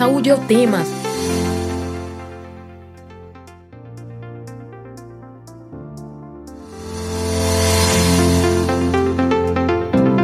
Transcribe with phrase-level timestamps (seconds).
[0.00, 0.78] Saúde é o tema.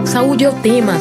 [0.07, 0.95] Saúde é o tema.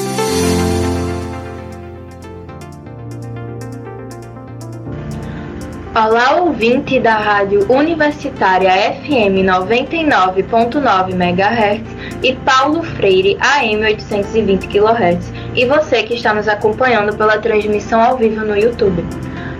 [5.95, 11.81] Olá, ouvinte da Rádio Universitária FM 99.9 MHz
[12.21, 18.17] e Paulo Freire AM 820 kHz, e você que está nos acompanhando pela transmissão ao
[18.17, 19.05] vivo no YouTube.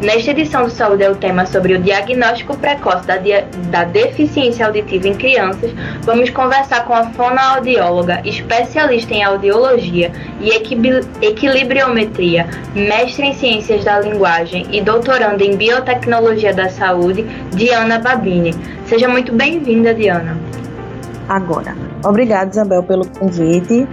[0.00, 3.16] Nesta edição do Saúde é o tema sobre o diagnóstico precoce da,
[3.70, 5.72] da deficiência auditiva em crianças.
[6.02, 10.50] Vamos conversar com a fonoaudióloga, especialista em audiologia e
[11.22, 17.24] equilibriometria, mestre em ciências da linguagem e doutoranda em biotecnologia da saúde,
[17.54, 18.54] Diana Babini.
[18.84, 20.36] Seja muito bem-vinda, Diana.
[21.26, 21.74] Agora,
[22.04, 23.88] obrigada, Isabel, pelo convite.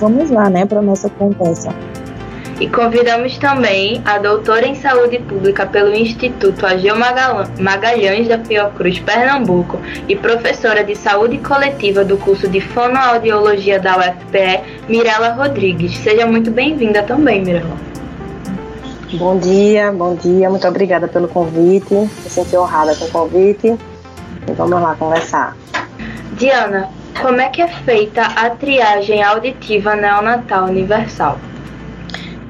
[0.00, 1.72] Vamos lá, né, para nossa conversa.
[2.60, 6.96] E convidamos também a doutora em saúde pública pelo Instituto Ageu
[7.60, 9.78] Magalhães da Fiocruz, Pernambuco,
[10.08, 15.96] e professora de saúde coletiva do curso de fonoaudiologia da UFPE, Mirela Rodrigues.
[15.98, 17.76] Seja muito bem-vinda também, Mirela.
[19.14, 21.94] Bom dia, bom dia, muito obrigada pelo convite.
[21.94, 23.68] Me senti honrada com o convite.
[24.48, 25.56] E vamos lá conversar.
[26.32, 26.88] Diana,
[27.22, 31.38] como é que é feita a triagem auditiva neonatal universal?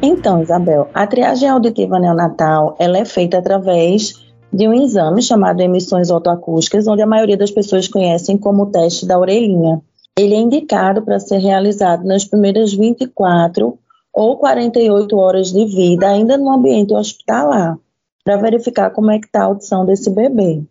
[0.00, 4.14] Então, Isabel, a triagem auditiva neonatal ela é feita através
[4.52, 9.18] de um exame chamado emissões otoacústicas, onde a maioria das pessoas conhecem como teste da
[9.18, 9.80] orelhinha.
[10.16, 13.78] Ele é indicado para ser realizado nas primeiras 24
[14.12, 17.76] ou 48 horas de vida, ainda no ambiente hospitalar,
[18.24, 20.62] para verificar como é que está a audição desse bebê.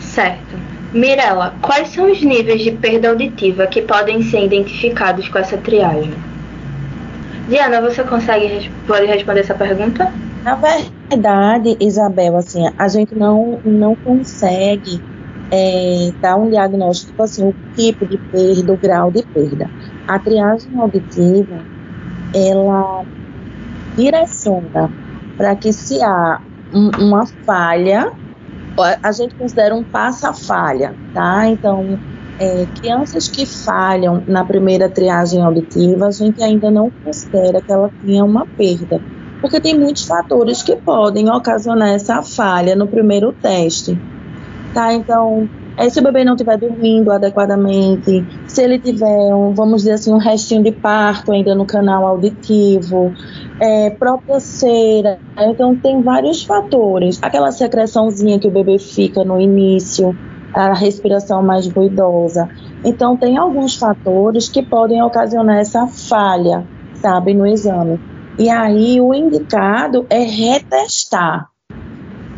[0.00, 0.54] Certo.
[0.92, 6.33] Mirela, quais são os níveis de perda auditiva que podem ser identificados com essa triagem?
[7.48, 10.10] Diana, você consegue pode responder essa pergunta?
[10.42, 15.00] Na verdade, Isabel, assim, a gente não, não consegue
[15.50, 19.70] é, dar um diagnóstico, assim, o tipo de perda, o grau de perda.
[20.06, 21.58] A triagem auditiva,
[22.34, 23.04] ela
[23.96, 24.90] direciona
[25.36, 26.40] para que se há
[26.72, 28.12] um, uma falha,
[29.02, 31.46] a gente considera um passa-falha, tá?
[31.48, 31.98] Então,
[32.38, 37.90] é, crianças que falham na primeira triagem auditiva, a gente ainda não considera que ela
[38.04, 39.00] tenha uma perda,
[39.40, 43.98] porque tem muitos fatores que podem ocasionar essa falha no primeiro teste.
[44.72, 44.92] Tá?
[44.92, 49.92] Então, é, se o bebê não estiver dormindo adequadamente, se ele tiver, um, vamos dizer
[49.92, 53.12] assim, um restinho de parto ainda no canal auditivo,
[53.60, 57.18] é, própria cera, então tem vários fatores.
[57.22, 60.16] Aquela secreçãozinha que o bebê fica no início,
[60.54, 62.48] a respiração mais ruidosa.
[62.84, 68.00] Então, tem alguns fatores que podem ocasionar essa falha, sabe, no exame.
[68.38, 71.50] E aí, o indicado é retestar,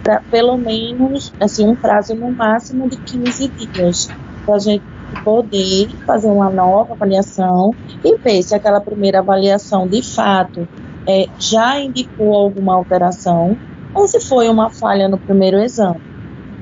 [0.02, 4.08] para pelo menos, assim, um prazo no máximo de 15 dias,
[4.44, 4.84] para a gente
[5.22, 7.74] poder fazer uma nova avaliação
[8.04, 10.66] e ver se aquela primeira avaliação, de fato,
[11.06, 13.56] é, já indicou alguma alteração
[13.94, 16.15] ou se foi uma falha no primeiro exame.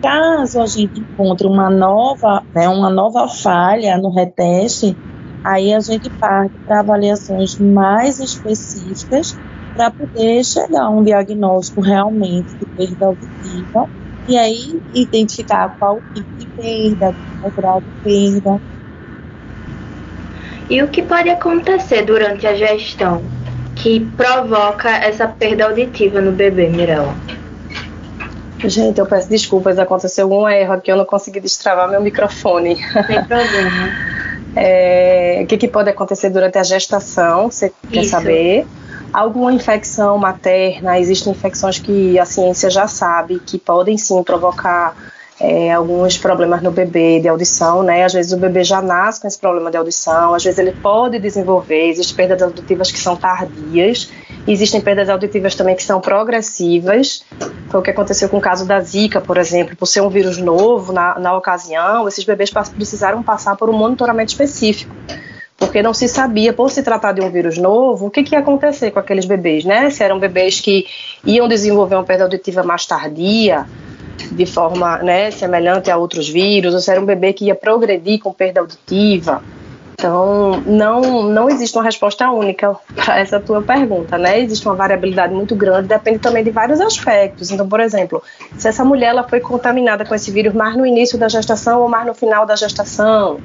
[0.04, 4.94] Caso a gente encontre uma nova, né, uma nova falha no reteste,
[5.42, 9.40] aí a gente parte para avaliações mais específicas
[9.72, 13.88] para poder chegar a um diagnóstico realmente de perda auditiva
[14.28, 18.60] e aí identificar qual tipo de perda, qual grau de perda.
[20.68, 23.22] E o que pode acontecer durante a gestão
[23.74, 27.16] que provoca essa perda auditiva no bebê, Mirella?
[28.68, 32.76] Gente, eu peço desculpas, aconteceu um erro aqui, eu não consegui destravar meu microfone.
[32.76, 33.88] Sem problema.
[34.56, 38.66] é, o que, que, pode acontecer durante a gestação, você quer saber?
[39.12, 44.96] Alguma infecção materna, existem infecções que a ciência já sabe que podem sim provocar
[45.40, 48.04] é, alguns problemas no bebê de audição, né?
[48.04, 51.18] Às vezes o bebê já nasce com esse problema de audição, às vezes ele pode
[51.18, 54.10] desenvolver, existem perdas auditivas que são tardias,
[54.46, 57.24] existem perdas auditivas também que são progressivas.
[57.68, 60.38] Foi o que aconteceu com o caso da Zika, por exemplo, por ser um vírus
[60.38, 64.94] novo na, na ocasião, esses bebês precisaram passar por um monitoramento específico
[65.56, 68.40] porque não se sabia, por se tratar de um vírus novo, o que, que ia
[68.40, 69.88] acontecer com aqueles bebês, né?
[69.88, 70.84] Se eram bebês que
[71.24, 73.64] iam desenvolver uma perda auditiva mais tardia,
[74.32, 78.20] de forma né, semelhante a outros vírus, ou se era um bebê que ia progredir
[78.20, 79.42] com perda auditiva.
[79.96, 84.40] Então, não, não existe uma resposta única para essa tua pergunta, né?
[84.40, 87.50] Existe uma variabilidade muito grande, depende também de vários aspectos.
[87.50, 88.22] Então, por exemplo,
[88.58, 91.88] se essa mulher ela foi contaminada com esse vírus mais no início da gestação ou
[91.88, 93.38] mais no final da gestação,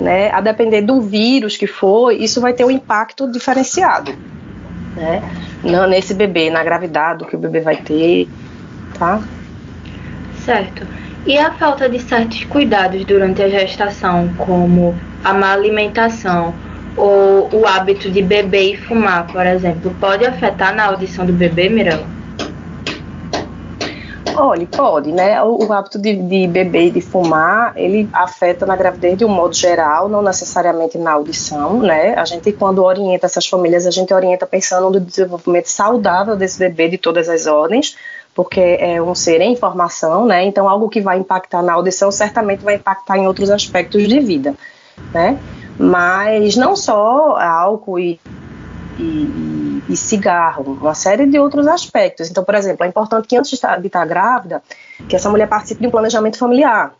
[0.00, 0.30] né?
[0.32, 4.12] A depender do vírus que foi, isso vai ter um impacto diferenciado,
[4.96, 5.22] né?
[5.88, 8.28] Nesse bebê, na gravidade que o bebê vai ter,
[8.98, 9.22] tá?
[10.44, 10.86] Certo.
[11.24, 16.52] E a falta de certos cuidados durante a gestação, como a má alimentação
[16.96, 21.68] ou o hábito de beber e fumar, por exemplo, pode afetar na audição do bebê,
[21.68, 22.06] Mirella?
[24.34, 25.42] Olha, pode, né?
[25.42, 29.28] O, o hábito de, de, beber e de fumar, ele afeta na gravidez de um
[29.28, 32.14] modo geral, não necessariamente na audição, né?
[32.14, 36.88] A gente, quando orienta essas famílias, a gente orienta pensando no desenvolvimento saudável desse bebê
[36.88, 37.94] de todas as ordens,
[38.34, 40.44] porque é um ser em formação, né?
[40.44, 44.54] Então, algo que vai impactar na audição certamente vai impactar em outros aspectos de vida,
[45.12, 45.38] né?
[45.78, 48.20] Mas não só álcool e,
[48.98, 52.30] e, e cigarro, uma série de outros aspectos.
[52.30, 54.62] Então, por exemplo, é importante que antes de estar, de estar grávida,
[55.08, 56.94] que essa mulher participe de um planejamento familiar.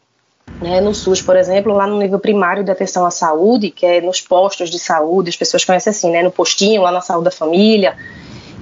[0.60, 4.00] Né, no SUS, por exemplo, lá no nível primário de atenção à saúde, que é
[4.00, 7.30] nos postos de saúde, as pessoas conhecem assim, né, no postinho, lá na saúde da
[7.30, 7.96] família,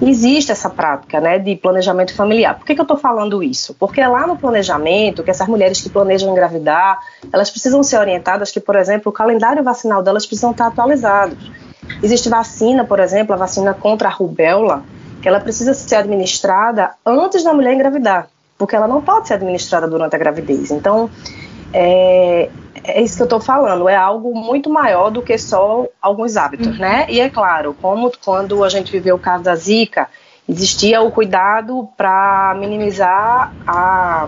[0.09, 2.55] existe essa prática né, de planejamento familiar.
[2.57, 3.75] Por que, que eu estou falando isso?
[3.75, 6.99] Porque é lá no planejamento que essas mulheres que planejam engravidar,
[7.31, 11.51] elas precisam ser orientadas que, por exemplo, o calendário vacinal delas precisam estar atualizados.
[12.01, 14.83] Existe vacina, por exemplo, a vacina contra a rubéola,
[15.21, 18.27] que ela precisa ser administrada antes da mulher engravidar,
[18.57, 20.71] porque ela não pode ser administrada durante a gravidez.
[20.71, 21.09] Então,
[21.73, 22.49] é,
[22.83, 26.67] é isso que eu estou falando, é algo muito maior do que só alguns hábitos,
[26.67, 26.77] uhum.
[26.77, 27.05] né?
[27.09, 30.07] E é claro, como quando a gente viveu o caso da Zika,
[30.47, 34.27] existia o cuidado para minimizar a,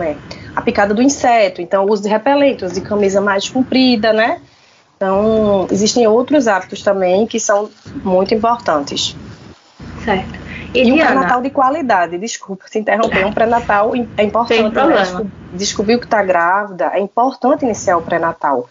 [0.00, 0.16] é,
[0.54, 4.40] a picada do inseto, então o uso de repelentes, de camisa mais comprida, né?
[4.96, 7.68] Então, existem outros hábitos também que são
[8.04, 9.16] muito importantes.
[10.04, 10.38] Certo.
[10.74, 14.58] E, e um pré-natal de qualidade, desculpa se interromper, um pré-natal é importante.
[14.58, 14.70] Tem né?
[14.70, 15.20] problema.
[15.20, 15.30] Né?
[15.52, 18.68] Descobriu que está grávida, é importante iniciar o pré-natal.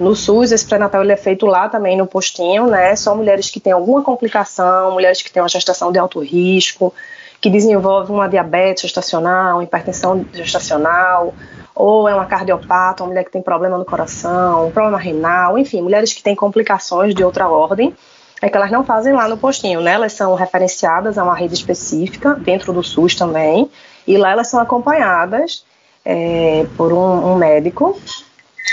[0.00, 2.96] No SUS, esse pré-natal ele é feito lá também no postinho, né?
[2.96, 6.92] Só mulheres que têm alguma complicação, mulheres que têm uma gestação de alto risco,
[7.40, 11.34] que desenvolvem uma diabetes gestacional, hipertensão gestacional,
[11.74, 15.82] ou é uma cardiopata, uma mulher que tem problema no coração, um problema renal, enfim,
[15.82, 17.94] mulheres que têm complicações de outra ordem
[18.44, 19.92] é que elas não fazem lá no postinho, né?
[19.92, 23.70] Elas são referenciadas a uma rede específica, dentro do SUS também,
[24.06, 25.64] e lá elas são acompanhadas
[26.04, 27.98] é, por um, um, médico.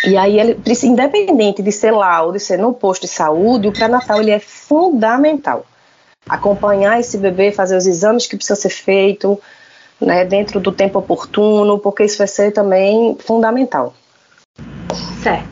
[0.05, 3.71] E aí, ele, independente de ser lá ou de ser no posto de saúde, o
[3.71, 5.65] pré-natal ele é fundamental.
[6.27, 9.37] Acompanhar esse bebê, fazer os exames que precisam ser feitos,
[10.01, 13.93] né, dentro do tempo oportuno, porque isso vai ser também fundamental.
[15.23, 15.47] Certo.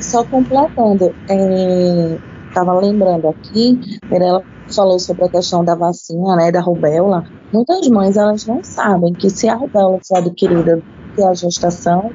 [0.00, 2.18] Só completando, é,
[2.52, 3.80] estava lembrando aqui,
[4.10, 4.42] ela
[4.74, 7.24] falou sobre a questão da vacina, né, da rubéola.
[7.52, 10.82] Muitas mães elas não sabem que se a rubéola for adquirida
[11.16, 12.10] durante a gestação,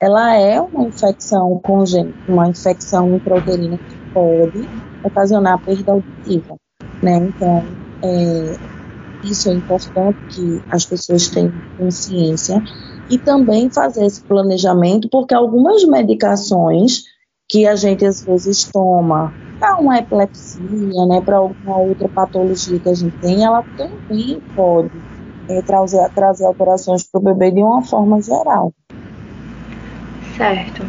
[0.00, 4.68] ela é uma infecção congênita, uma infecção intrauterina que pode
[5.04, 6.56] ocasionar perda auditiva,
[7.02, 7.16] né?
[7.16, 7.62] Então,
[8.02, 8.56] é,
[9.24, 12.62] isso é importante que as pessoas tenham consciência
[13.10, 17.04] e também fazer esse planejamento, porque algumas medicações
[17.50, 22.88] que a gente às vezes toma para uma epilepsia, né, para alguma outra patologia que
[22.88, 24.90] a gente tem, ela também pode
[25.48, 28.72] é, trazer, trazer alterações para o bebê de uma forma geral.
[30.36, 30.82] Certo.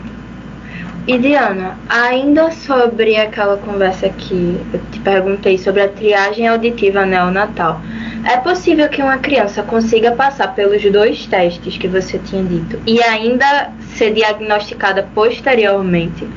[1.08, 7.82] E Diana, ainda sobre aquela conversa que eu te perguntei sobre a triagem auditiva neonatal,
[8.24, 13.02] é possível que uma criança consiga passar pelos dois testes que você tinha dito e
[13.02, 16.30] ainda ser diagnosticada posteriormente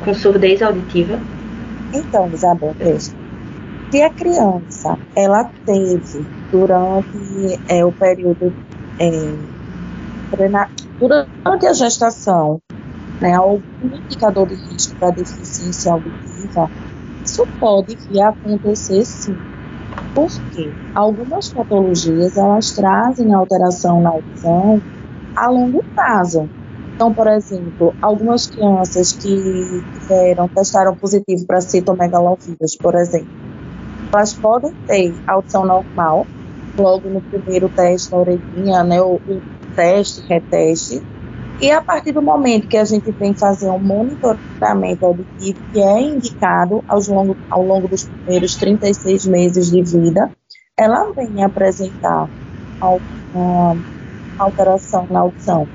[0.00, 1.24] com surdez auditiva?
[1.92, 3.12] Então, Isabel, veja.
[3.92, 8.56] Se a criança ela teve durante é, o período
[9.00, 9.06] é,
[10.98, 12.60] durante a gestação
[13.20, 16.70] né, algum indicador de risco para deficiência auditiva,
[17.24, 19.44] isso pode vir a acontecer sim.
[20.14, 24.82] Porque algumas patologias elas trazem alteração na audição
[25.34, 26.50] a longo prazo.
[27.00, 29.34] Então, por exemplo, algumas crianças que
[30.00, 33.26] tiveram, testaram positivo para citomegalovírus, por exemplo,
[34.12, 36.26] elas podem ter audição normal,
[36.76, 39.42] logo no primeiro teste na orelhinha, né, o, o
[39.74, 41.02] teste, reteste,
[41.62, 46.02] e a partir do momento que a gente vem fazer um monitoramento auditivo, que é
[46.02, 50.30] indicado ao longo, ao longo dos primeiros 36 meses de vida,
[50.76, 52.28] ela vem apresentar
[52.78, 53.78] alguma
[54.38, 55.66] alteração na audição.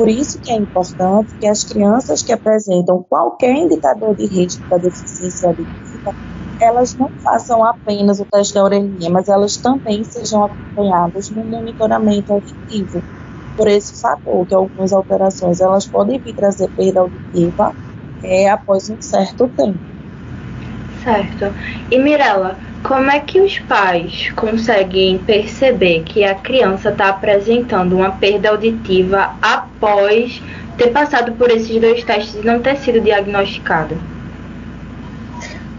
[0.00, 4.78] Por isso que é importante que as crianças que apresentam qualquer indicador de risco da
[4.78, 6.14] deficiência auditiva,
[6.58, 12.32] elas não façam apenas o teste da orelhinha, mas elas também sejam acompanhadas no monitoramento
[12.32, 13.04] auditivo
[13.54, 17.74] por esse fator, que algumas alterações elas podem vir trazer perda auditiva
[18.24, 19.82] é, após um certo tempo.
[21.02, 21.54] Certo.
[21.90, 28.10] E Mirella, como é que os pais conseguem perceber que a criança está apresentando uma
[28.12, 30.42] perda auditiva após
[30.76, 33.96] ter passado por esses dois testes e não ter sido diagnosticado?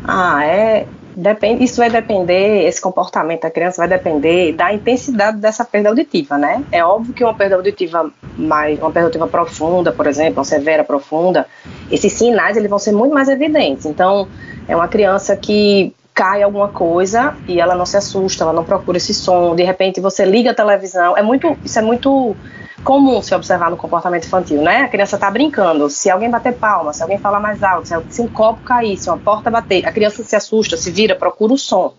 [0.04, 5.66] Ah, é Depende, isso vai depender, esse comportamento da criança vai depender da intensidade dessa
[5.66, 6.64] perda auditiva, né?
[6.72, 10.84] É óbvio que uma perda auditiva mais, uma perda auditiva profunda, por exemplo, uma severa
[10.84, 11.46] profunda,
[11.92, 13.86] esses sinais eles vão ser muito mais evidentes.
[13.86, 14.28] Então,
[14.68, 18.98] é uma criança que cai alguma coisa e ela não se assusta, ela não procura
[18.98, 22.36] esse som, de repente você liga a televisão, é muito, isso é muito
[22.84, 24.82] comum se observar no comportamento infantil, né?
[24.82, 28.28] A criança está brincando, se alguém bater palma, se alguém falar mais alto, se um
[28.28, 31.94] copo cair, se uma porta bater, a criança se assusta, se vira, procura o som.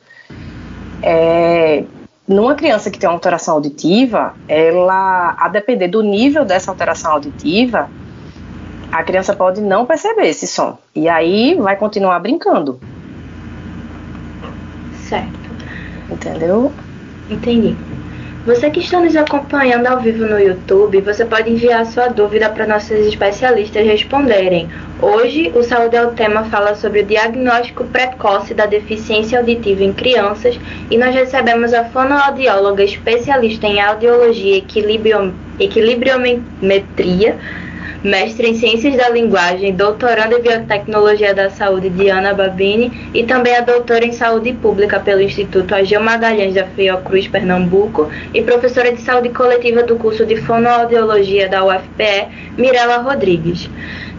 [1.02, 1.84] É,
[2.26, 7.88] numa criança que tem uma alteração auditiva, ela, a depender do nível dessa alteração auditiva,
[8.90, 10.78] a criança pode não perceber esse som.
[10.94, 12.78] E aí vai continuar brincando.
[15.12, 15.38] Certo.
[16.10, 16.72] Entendeu?
[17.28, 17.76] Entendi.
[18.46, 22.66] Você que está nos acompanhando ao vivo no YouTube, você pode enviar sua dúvida para
[22.66, 24.70] nossos especialistas responderem.
[25.02, 29.92] Hoje, o Saúde é o Tema fala sobre o diagnóstico precoce da deficiência auditiva em
[29.92, 30.58] crianças
[30.90, 34.64] e nós recebemos a fonoaudióloga especialista em audiologia e
[35.60, 37.36] equilibriometria,
[38.02, 43.60] mestre em Ciências da Linguagem, doutoranda em Biotecnologia da Saúde, Diana Babini, e também a
[43.60, 49.28] doutora em Saúde Pública pelo Instituto Ageu Magalhães da Fiocruz, Pernambuco, e professora de Saúde
[49.30, 52.28] Coletiva do curso de Fonoaudiologia da UFPE,
[52.58, 53.70] Mirela Rodrigues.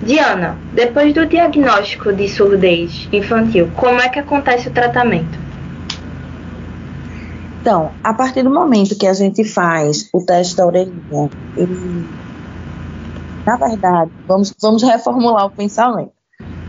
[0.02, 5.44] Diana, depois do diagnóstico de surdez infantil, como é que acontece o tratamento?
[7.62, 11.30] Então, a partir do momento que a gente faz o teste da orelhinha,
[13.46, 16.12] na verdade, vamos, vamos reformular o pensamento.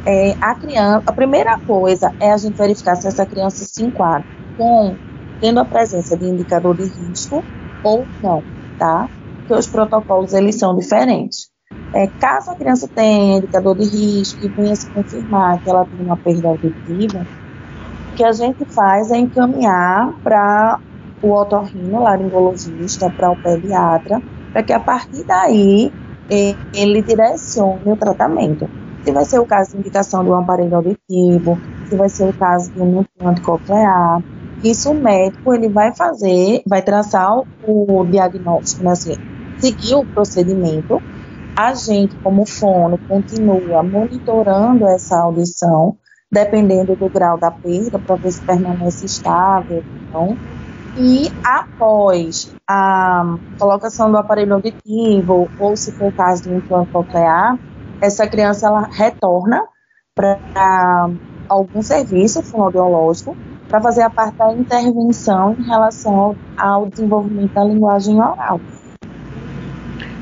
[0.06, 4.26] É, a criança, a primeira coisa é a gente verificar se essa criança se enquadra
[4.56, 4.94] com
[5.40, 7.42] tendo a presença de indicador de risco
[7.82, 8.42] ou não,
[8.78, 9.08] tá?
[9.38, 11.50] Porque os protocolos eles são diferentes.
[11.92, 16.04] É, caso a criança tenha indicador de risco e venha se confirmar que ela tem
[16.04, 17.26] uma perda auditiva,
[18.12, 20.78] o que a gente faz é encaminhar para
[21.22, 25.92] o otorrino, laringologista, para o pediatra, para que a partir daí
[26.30, 28.68] ele direcione o tratamento.
[29.04, 32.32] Se vai ser o caso de indicação de um aparelho auditivo, se vai ser o
[32.32, 34.22] caso de um implante coclear,
[34.62, 39.14] isso o médico ele vai fazer, vai traçar o, diagnóstico, né, assim,
[39.58, 41.02] seguir o procedimento.
[41.54, 45.96] A gente, como fono, continua monitorando essa audição,
[46.32, 50.38] dependendo do grau da perda, para ver se permanece estável ou não.
[50.96, 56.92] E após a colocação do aparelho auditivo, ou se for o caso de um implante
[56.92, 57.58] coclear,
[58.00, 59.66] essa criança ela retorna
[60.14, 61.10] para
[61.48, 63.36] algum serviço fonoaudiológico
[63.68, 68.60] para fazer a parte da intervenção em relação ao desenvolvimento da linguagem oral.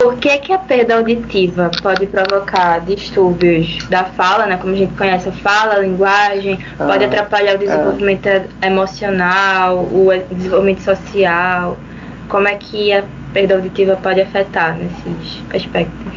[0.02, 4.56] Por que, que a perda auditiva pode provocar distúrbios da fala, né?
[4.56, 8.66] Como a gente conhece a fala, a linguagem, ah, pode atrapalhar o desenvolvimento ah.
[8.66, 11.76] emocional, o desenvolvimento social.
[12.28, 16.12] Como é que a perda auditiva pode afetar nesses aspectos?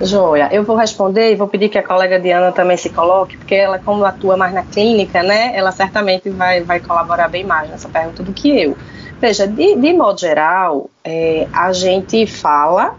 [0.00, 3.54] Joia, eu vou responder e vou pedir que a colega Diana também se coloque, porque
[3.54, 7.88] ela, como atua mais na clínica, né, ela certamente vai, vai colaborar bem mais nessa
[7.88, 8.76] pergunta do que eu.
[9.22, 12.96] Veja, de, de modo geral, é, a gente fala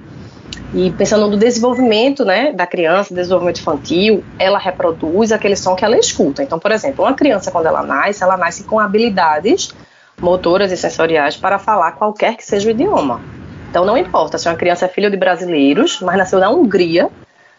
[0.73, 5.97] e pensando no desenvolvimento né, da criança, desenvolvimento infantil, ela reproduz aquele som que ela
[5.97, 6.41] escuta.
[6.41, 9.75] Então, por exemplo, uma criança, quando ela nasce, ela nasce com habilidades
[10.17, 13.19] motoras e sensoriais para falar qualquer que seja o idioma.
[13.69, 17.09] Então, não importa se uma criança é filha de brasileiros, mas nasceu na Hungria,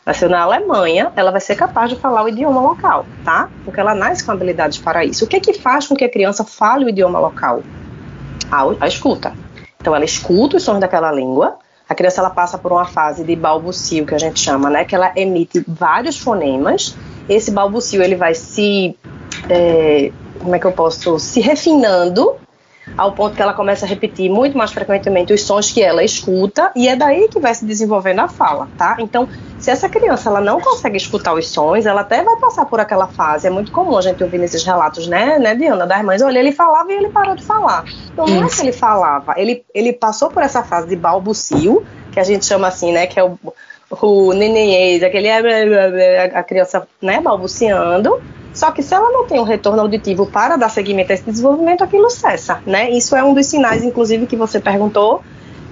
[0.07, 3.51] nasceu na Alemanha, ela vai ser capaz de falar o idioma local, tá?
[3.63, 5.27] Porque ela nasce com habilidades para isso.
[5.27, 7.63] O que é que faz com que a criança fale o idioma local?
[8.51, 9.33] A, a escuta.
[9.81, 11.59] Então ela escuta os sons daquela língua,
[11.89, 14.85] A criança ela passa por uma fase de balbucio que a gente chama, né?
[14.85, 16.97] Que ela emite vários fonemas.
[17.29, 18.97] Esse balbucio ele vai se
[19.49, 20.11] é,
[20.41, 22.37] como é que eu posso se refinando
[22.97, 26.71] ao ponto que ela começa a repetir muito mais frequentemente os sons que ela escuta
[26.77, 28.97] e é daí que vai se desenvolvendo a fala, tá?
[28.99, 32.81] Então, se essa criança ela não consegue escutar os sons, ela até vai passar por
[32.81, 33.47] aquela fase.
[33.47, 36.53] É muito comum a gente ouvir nesses relatos, né, né, Diana, das mães, olha, ele
[36.53, 37.85] falava e ele parou de falar.
[38.13, 42.21] Então, não é que ele falava, ele, ele passou por essa fase de balbucio, que
[42.21, 43.39] a gente chama assim, né, que é o,
[43.91, 48.21] o nenenês, aquele a criança, né, balbuciando,
[48.55, 51.83] só que se ela não tem um retorno auditivo para dar seguimento a esse desenvolvimento,
[51.83, 52.89] aquilo cessa, né?
[52.91, 55.23] Isso é um dos sinais, inclusive, que você perguntou,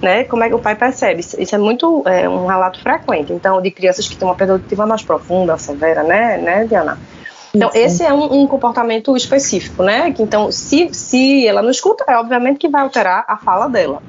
[0.01, 0.25] né?
[0.25, 1.21] Como é que o pai percebe?
[1.21, 3.31] Isso é muito é, um relato frequente.
[3.31, 6.99] Então, de crianças que têm uma perda auditiva mais profunda, severa, né, né, Diana?
[7.55, 7.77] Então, Isso.
[7.77, 10.11] esse é um, um, comportamento específico, né?
[10.11, 14.01] Que, então, se, se ela não escuta, é obviamente que vai alterar a fala dela.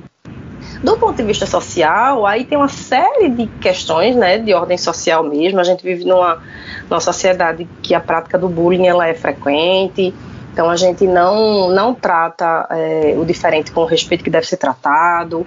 [0.82, 5.22] Do ponto de vista social, aí tem uma série de questões, né, de ordem social
[5.22, 5.60] mesmo.
[5.60, 6.42] A gente vive numa,
[6.90, 10.14] numa sociedade que a prática do bullying ela é frequente.
[10.52, 14.56] Então a gente não não trata é, o diferente com o respeito que deve ser
[14.56, 15.46] tratado.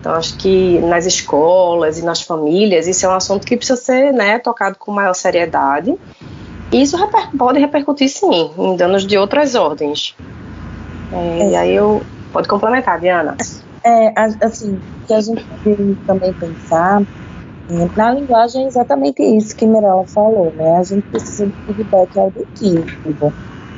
[0.00, 4.12] Então acho que nas escolas e nas famílias isso é um assunto que precisa ser
[4.12, 5.94] né, tocado com maior seriedade.
[6.72, 10.16] E isso reper pode repercutir sim em danos de outras ordens.
[11.12, 12.02] É, e aí eu
[12.32, 13.36] pode complementar, Diana.
[13.86, 14.12] É,
[14.44, 17.02] assim, que a gente deve também pensar
[17.68, 20.76] é, na linguagem é exatamente isso que Mirella falou, né?
[20.76, 23.32] A gente precisa de feedback auditivo.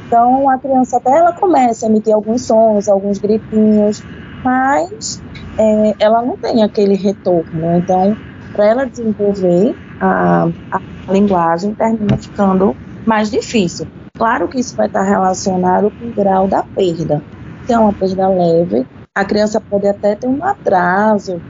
[0.07, 4.03] Então, a criança até ela começa a emitir alguns sons, alguns gritinhos,
[4.45, 5.23] mas
[5.59, 7.45] é, ela não tem aquele retorno.
[7.53, 7.79] Né?
[7.79, 8.17] Então,
[8.53, 13.87] para ela desenvolver a, a linguagem, termina ficando mais difícil.
[14.17, 17.23] Claro que isso vai estar relacionado com o grau da perda.
[17.67, 18.87] Se é uma perda leve,
[19.19, 21.43] a criança pode até ter um atraso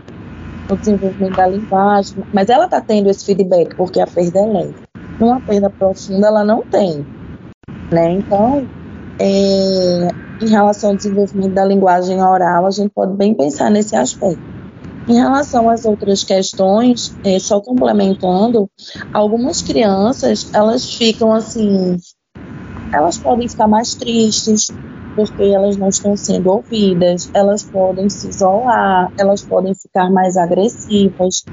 [0.70, 4.74] no desenvolvimento da linguagem, mas ela está tendo esse feedback porque a perda é leve.
[5.20, 7.06] Numa perda profunda, ela não tem.
[7.92, 8.12] Né?
[8.12, 8.66] Então,
[9.18, 10.08] é,
[10.40, 14.40] em relação ao desenvolvimento da linguagem oral, a gente pode bem pensar nesse aspecto.
[15.06, 18.70] Em relação às outras questões, é, só complementando,
[19.12, 21.98] algumas crianças elas ficam assim,
[22.92, 24.68] elas podem ficar mais tristes,
[25.14, 31.44] porque elas não estão sendo ouvidas, elas podem se isolar, elas podem ficar mais agressivas,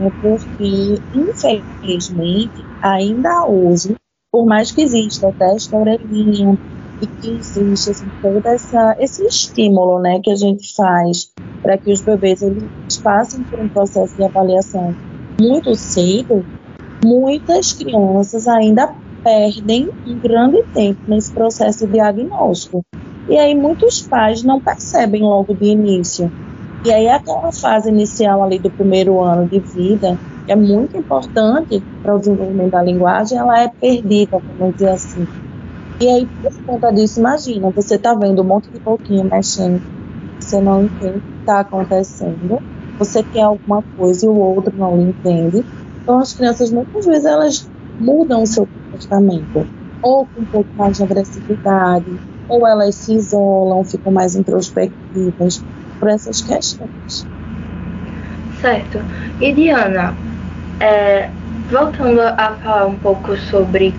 [0.00, 3.94] né, porque, infelizmente, ainda hoje,
[4.32, 6.58] por mais que exista o teste orelhinha
[7.02, 11.30] e que existe assim, todo essa, esse estímulo né, que a gente faz
[11.62, 12.64] para que os bebês eles
[13.02, 14.94] passem por um processo de avaliação
[15.38, 16.44] muito cedo,
[17.04, 22.84] muitas crianças ainda perdem um grande tempo nesse processo de diagnóstico.
[23.28, 26.30] E aí muitos pais não percebem logo de início.
[26.84, 31.82] E aí aquela fase inicial ali do primeiro ano de vida, que é muito importante
[32.02, 35.26] para o desenvolvimento da linguagem, ela é perdida, vamos dizer assim.
[36.00, 39.82] E aí, por conta disso, imagina, você está vendo um monte de pouquinho mexendo,
[40.38, 42.58] você não entende o que está acontecendo,
[42.98, 45.62] você quer alguma coisa e o outro não entende.
[46.02, 49.66] Então as crianças muitas vezes elas mudam o seu comportamento,
[50.02, 55.62] ou com um pouco mais de agressividade, ou elas se isolam, ficam mais introspectivas
[56.00, 57.26] por essas questões.
[58.60, 58.98] Certo.
[59.40, 60.14] E Diana,
[60.80, 61.30] é,
[61.70, 63.94] voltando a falar um pouco sobre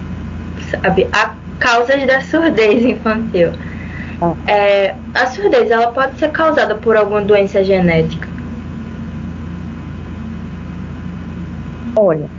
[0.69, 3.51] sabe, a causas da surdez infantil.
[4.21, 4.35] Ah.
[4.47, 8.27] É, a surdez ela pode ser causada por alguma doença genética?
[11.95, 12.29] Olha,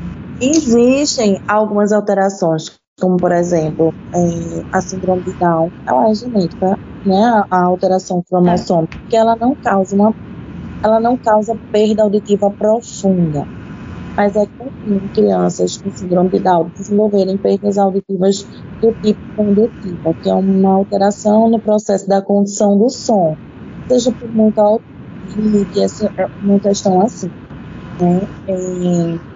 [0.42, 7.44] existem algumas alterações como por exemplo é, a síndrome de Down, ela é genética, né?
[7.50, 10.14] A, alteração cromossômica, que ela não causa uma,
[10.84, 13.44] ela não causa perda auditiva profunda,
[14.16, 18.46] mas é comum crianças com síndrome de Down desenvolverem perdas auditivas
[18.80, 23.34] do tipo condutiva, que é uma alteração no processo da condução do som,
[23.90, 24.84] seja por muita altura,
[25.72, 27.30] que é uma questão assim,
[28.00, 28.20] né?
[28.46, 29.31] É,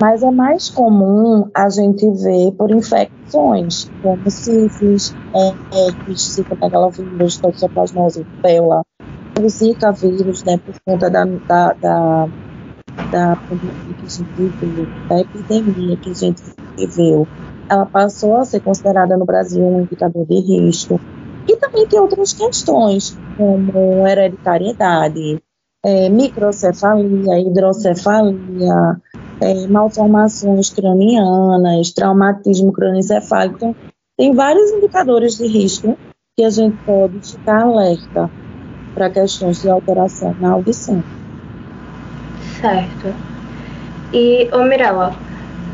[0.00, 8.82] mas é mais comum a gente ver por infecções, como sífilis, herpes, citomegalovírus, toxoplasmose rubéola,
[9.40, 12.28] o zika vírus, né, por conta da, da, da,
[13.10, 13.82] da pandemia
[15.08, 16.42] da epidemia que a gente
[16.76, 17.26] viveu.
[17.68, 21.00] Ela passou a ser considerada no Brasil um indicador de risco.
[21.48, 25.42] E também tem outras questões, como hereditariedade,
[25.84, 29.00] é, microcefalia, hidrocefalia,
[29.40, 33.56] é, malformações cranianas, traumatismo crânioencefálico.
[33.56, 33.76] Então,
[34.16, 35.98] tem vários indicadores de risco
[36.36, 38.30] que a gente pode ficar alerta
[38.94, 41.02] para questões de alteração na audição.
[42.60, 43.12] Certo.
[44.12, 45.14] E, ô Mirella,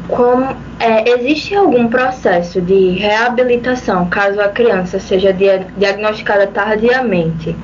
[0.09, 0.45] como,
[0.81, 7.55] é, existe algum processo de reabilitação caso a criança seja dia, diagnosticada tardiamente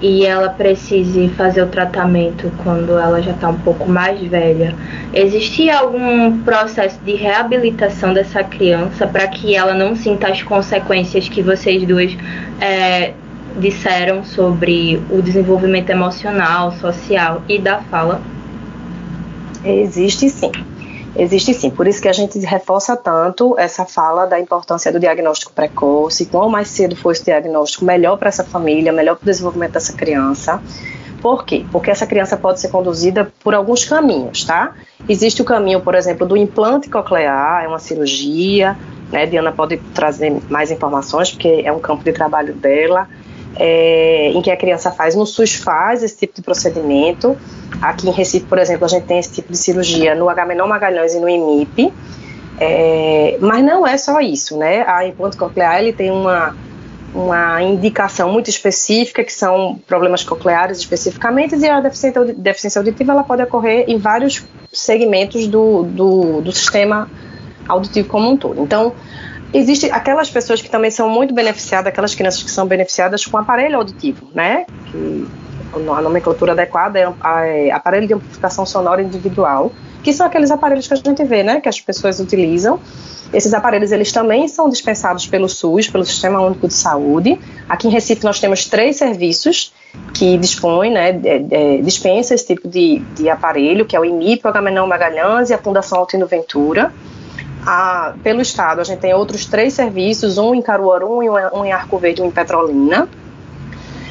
[0.00, 4.74] e ela precise fazer o tratamento quando ela já está um pouco mais velha?
[5.12, 11.42] Existe algum processo de reabilitação dessa criança para que ela não sinta as consequências que
[11.42, 12.16] vocês duas
[12.60, 13.14] é,
[13.58, 18.20] disseram sobre o desenvolvimento emocional, social e da fala?
[19.64, 20.52] Existe sim.
[21.18, 25.52] Existe sim, por isso que a gente reforça tanto essa fala da importância do diagnóstico
[25.52, 26.26] precoce.
[26.26, 29.94] Quanto mais cedo for esse diagnóstico, melhor para essa família, melhor para o desenvolvimento dessa
[29.94, 30.62] criança.
[31.22, 31.64] Por quê?
[31.72, 34.74] Porque essa criança pode ser conduzida por alguns caminhos, tá?
[35.08, 38.76] Existe o caminho, por exemplo, do implante coclear, é uma cirurgia,
[39.10, 39.26] né?
[39.26, 43.08] Diana pode trazer mais informações, porque é um campo de trabalho dela
[43.56, 45.14] é, em que a criança faz.
[45.14, 47.36] No SUS faz esse tipo de procedimento.
[47.80, 51.14] Aqui em Recife, por exemplo, a gente tem esse tipo de cirurgia no Agamenon Magalhães
[51.14, 51.92] e no IMIP.
[52.58, 54.82] É, mas não é só isso, né?
[54.86, 56.56] A implante coclear ele tem uma,
[57.14, 63.24] uma indicação muito específica, que são problemas cocleares especificamente, e a deficiência, deficiência auditiva ela
[63.24, 67.10] pode ocorrer em vários segmentos do, do, do sistema
[67.68, 68.62] auditivo como um todo.
[68.62, 68.94] Então,
[69.54, 73.76] Existem aquelas pessoas que também são muito beneficiadas, aquelas crianças que são beneficiadas com aparelho
[73.78, 74.66] auditivo, né?
[74.90, 75.26] Que
[75.72, 80.94] a nomenclatura adequada é, é aparelho de amplificação sonora individual, que são aqueles aparelhos que
[80.94, 81.60] a gente vê, né?
[81.60, 82.78] Que as pessoas utilizam.
[83.32, 87.40] Esses aparelhos eles também são dispensados pelo SUS, pelo Sistema Único de Saúde.
[87.68, 89.72] Aqui em Recife nós temos três serviços
[90.14, 94.44] que dispõem, né, é, é, dispensa esse tipo de, de aparelho, que é o IMIP,
[94.44, 96.92] o Agamenon Magalhães e a Fundação Altino Ventura
[97.66, 101.98] a, pelo estado, a gente tem outros três serviços, um em Caruaru, um em Arco
[101.98, 103.08] Verde, um em Petrolina.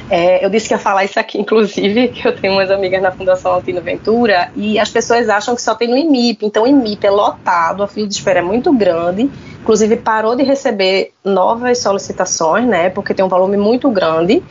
[0.09, 3.11] É, eu disse que ia falar isso aqui, inclusive, que eu tenho umas amigas na
[3.11, 6.45] Fundação Altino Ventura e as pessoas acham que só tem no IMIP.
[6.45, 9.29] Então, o IMIP é lotado, a fila de espera é muito grande.
[9.61, 12.89] Inclusive, parou de receber novas solicitações, né?
[12.89, 14.43] Porque tem um volume muito grande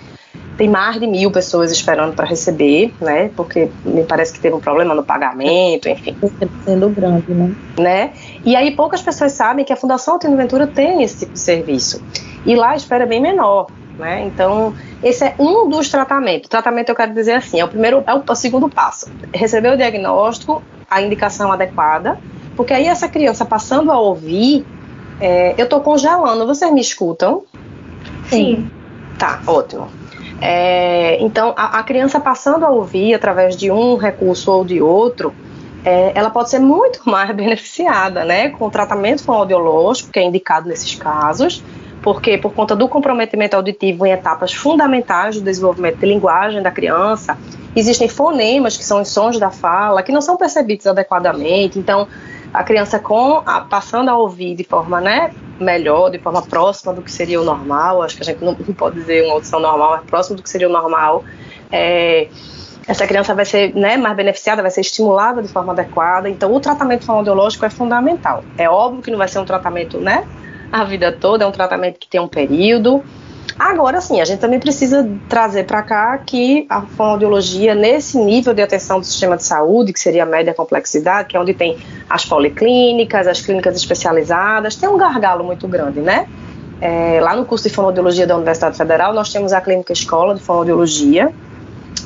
[0.57, 3.31] tem mais de mil pessoas esperando para receber, né?
[3.37, 6.17] Porque me parece que teve um problema no pagamento, enfim.
[6.65, 7.55] Sendo grande, né?
[7.77, 8.13] né?
[8.45, 12.03] E aí poucas pessoas sabem que a Fundação Altino Ventura tem esse tipo de serviço.
[12.47, 13.67] E lá a espera é bem menor,
[13.99, 14.25] né?
[14.25, 16.47] Então, esse é um dos tratamentos.
[16.47, 19.11] O tratamento, eu quero dizer assim, é o primeiro, é o, é o segundo passo.
[19.33, 22.19] Receber o diagnóstico, a indicação adequada,
[22.57, 24.65] porque aí essa criança passando a ouvir,
[25.21, 26.47] é, eu estou congelando.
[26.47, 27.45] Vocês me escutam?
[28.29, 28.71] Sim.
[29.19, 29.89] Tá, ótimo.
[30.41, 35.33] É, então, a, a, criança passando a ouvir através de um recurso ou de outro,
[35.85, 40.69] é, ela pode ser muito mais beneficiada, né, com o tratamento fonoaudiológico, que é indicado
[40.69, 41.63] nesses casos,
[42.05, 47.39] porque por conta do comprometimento auditivo em etapas fundamentais do desenvolvimento de linguagem da criança,
[47.75, 52.07] existem fonemas que são os sons da fala que não são percebidos adequadamente, então
[52.53, 57.01] a criança com a, passando a ouvir de forma né, melhor, de forma próxima do
[57.01, 60.05] que seria o normal, acho que a gente não pode dizer uma audição normal, mas
[60.05, 61.25] próximo do que seria o normal,
[61.73, 62.29] é,
[62.87, 66.29] essa criança vai ser né, mais beneficiada, vai ser estimulada de forma adequada.
[66.29, 68.45] Então, o tratamento fonoaudiológico é fundamental.
[68.59, 70.29] É óbvio que não vai ser um tratamento né,
[70.75, 73.01] a vida toda, é um tratamento que tem um período.
[73.57, 78.61] Agora sim, a gente também precisa trazer para cá que a fonoaudiologia, nesse nível de
[78.61, 81.79] atenção do sistema de saúde, que seria a média complexidade, que é onde tem
[82.11, 86.27] as policlínicas, as clínicas especializadas, tem um gargalo muito grande, né?
[86.81, 90.41] É, lá no curso de fonoaudiologia da Universidade Federal, nós temos a clínica escola de
[90.41, 91.33] fonoaudiologia,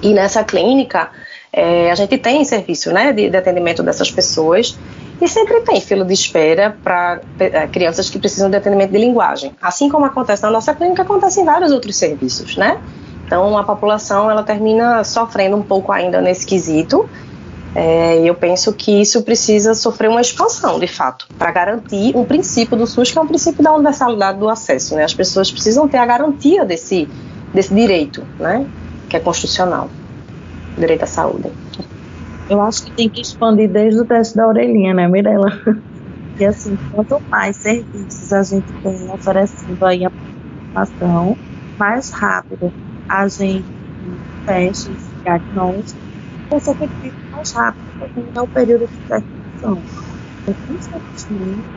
[0.03, 1.09] e nessa clínica
[1.51, 4.79] é, a gente tem serviço né, de, de atendimento dessas pessoas
[5.21, 9.53] e sempre tem fila de espera para é, crianças que precisam de atendimento de linguagem.
[9.61, 12.81] Assim como acontece na nossa clínica, acontece em vários outros serviços, né?
[13.27, 17.09] Então a população ela termina sofrendo um pouco ainda nesse quesito.
[17.75, 22.77] É, eu penso que isso precisa sofrer uma expansão, de fato, para garantir um princípio
[22.77, 24.95] do SUS, que é um princípio da universalidade do acesso.
[24.95, 25.05] Né?
[25.05, 27.07] As pessoas precisam ter a garantia desse,
[27.53, 28.67] desse direito, né?
[29.09, 29.91] que é constitucional,
[30.79, 31.53] direito à saúde.
[32.49, 35.51] Eu acho que tem que expandir desde o teste da orelhinha, né, Mirella?
[36.39, 41.37] E assim, quanto mais serviços a gente tem oferecendo aí a população,
[41.79, 42.73] mais rápido
[43.09, 43.67] a gente
[44.47, 46.01] fecha esse diagnóstico,
[46.49, 49.83] consequentemente mais rápido também é o período de internação.
[50.43, 51.69] Então, principalmente,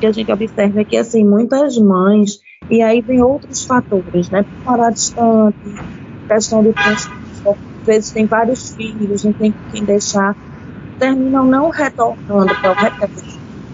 [0.00, 4.44] que a gente observa é que assim, muitas mães, e aí vem outros fatores, né?
[4.64, 5.56] Morar distante,
[6.28, 10.36] questão de transporte vezes tem vários filhos, não tem quem deixar,
[10.98, 13.14] terminam não retornando para o retorno,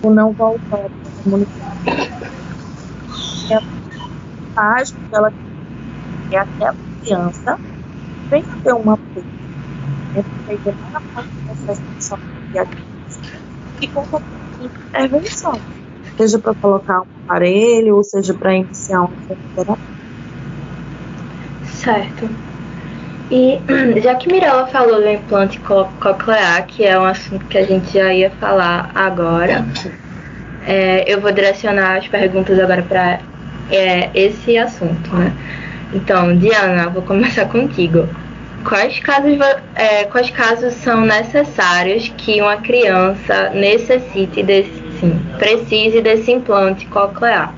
[0.03, 1.81] ou não voltando para a comunidade.
[3.51, 3.59] É
[4.57, 5.31] mágico que ela
[6.29, 7.59] que aquela criança
[8.31, 9.33] venha ter uma política,
[10.15, 12.19] né, porque na parte manifestação
[13.81, 14.07] e com
[14.59, 15.65] intervenção,
[16.17, 19.07] seja para colocar um aparelho, ou seja para iniciar
[19.55, 19.79] terapia.
[21.63, 22.27] Certo.
[23.31, 23.61] E
[24.01, 28.13] já que Mirella falou do implante coclear, que é um assunto que a gente já
[28.13, 29.67] ia falar agora,
[30.67, 33.21] é, eu vou direcionar as perguntas agora para
[33.71, 35.33] é, esse assunto, né?
[35.93, 38.09] Então, Diana, vou começar contigo.
[38.65, 39.39] Quais casos,
[39.75, 47.55] é, quais casos são necessários que uma criança necessite desse, sim, precise desse implante coclear?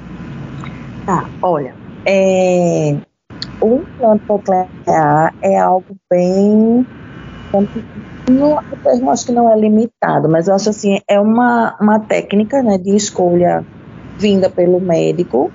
[1.07, 2.97] Tá, olha, é,
[3.63, 6.87] o implante coclear é algo bem
[8.31, 12.63] não, eu acho que não é limitado, mas eu acho assim, é uma, uma técnica
[12.63, 13.65] né, de escolha
[14.19, 15.51] vinda pelo médico,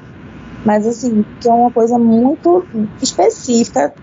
[0.65, 2.65] mas assim, que é uma coisa muito
[3.01, 3.93] específica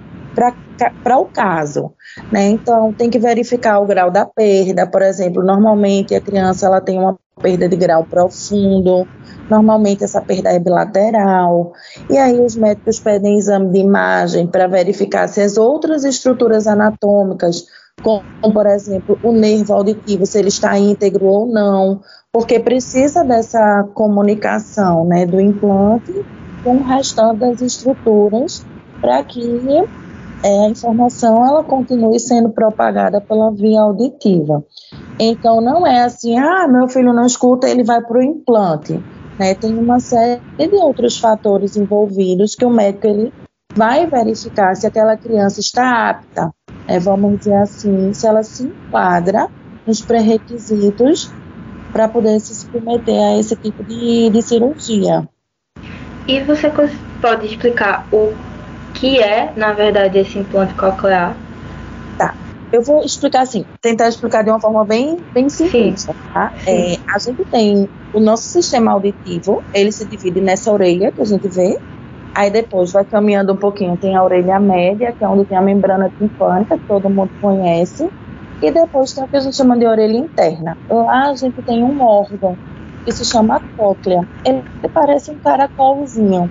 [0.90, 1.92] para o caso,
[2.30, 2.48] né?
[2.48, 6.98] Então tem que verificar o grau da perda, por exemplo, normalmente a criança ela tem
[6.98, 9.06] uma perda de grau profundo,
[9.50, 11.72] normalmente essa perda é bilateral,
[12.08, 17.66] e aí os médicos pedem exame de imagem para verificar se as outras estruturas anatômicas,
[18.02, 22.00] como por exemplo o nervo auditivo, se ele está íntegro ou não,
[22.32, 26.24] porque precisa dessa comunicação, né, do implante
[26.62, 28.64] com o restante das estruturas
[29.00, 29.40] para que
[30.42, 34.64] é, a informação ela continue sendo propagada pela via auditiva.
[35.18, 39.02] Então não é assim, ah, meu filho não escuta, ele vai para o implante.
[39.38, 39.55] Né?
[39.55, 43.33] Tem uma série de outros fatores envolvidos que o médico ele
[43.74, 46.50] vai verificar se aquela criança está apta,
[46.87, 46.98] né?
[46.98, 49.48] vamos dizer assim, se ela se enquadra
[49.87, 51.33] nos pré-requisitos
[51.92, 55.28] para poder se submeter a esse tipo de, de cirurgia.
[56.26, 56.70] E você
[57.20, 58.33] pode explicar o
[58.94, 61.37] que é, na verdade, esse implante coclear?
[62.18, 62.35] Tá.
[62.72, 66.52] Eu vou explicar assim, tentar explicar de uma forma bem, bem simples, tá?
[66.66, 71.24] É, a gente tem o nosso sistema auditivo, ele se divide nessa orelha que a
[71.24, 71.78] gente vê,
[72.35, 75.62] aí depois vai caminhando um pouquinho, tem a orelha média, que é onde tem a
[75.62, 78.09] membrana timpânica, que todo mundo conhece,
[78.62, 80.76] e depois tem o que a gente chama de orelha interna.
[80.88, 82.57] Lá a gente tem um órgão
[83.05, 84.20] que se chama cóclea.
[84.44, 86.50] Ele parece um caracolzinho.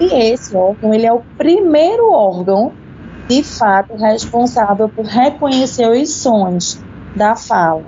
[0.00, 2.72] E esse órgão, ele é o primeiro órgão,
[3.28, 6.82] de fato, responsável por reconhecer os sons
[7.14, 7.84] da fala.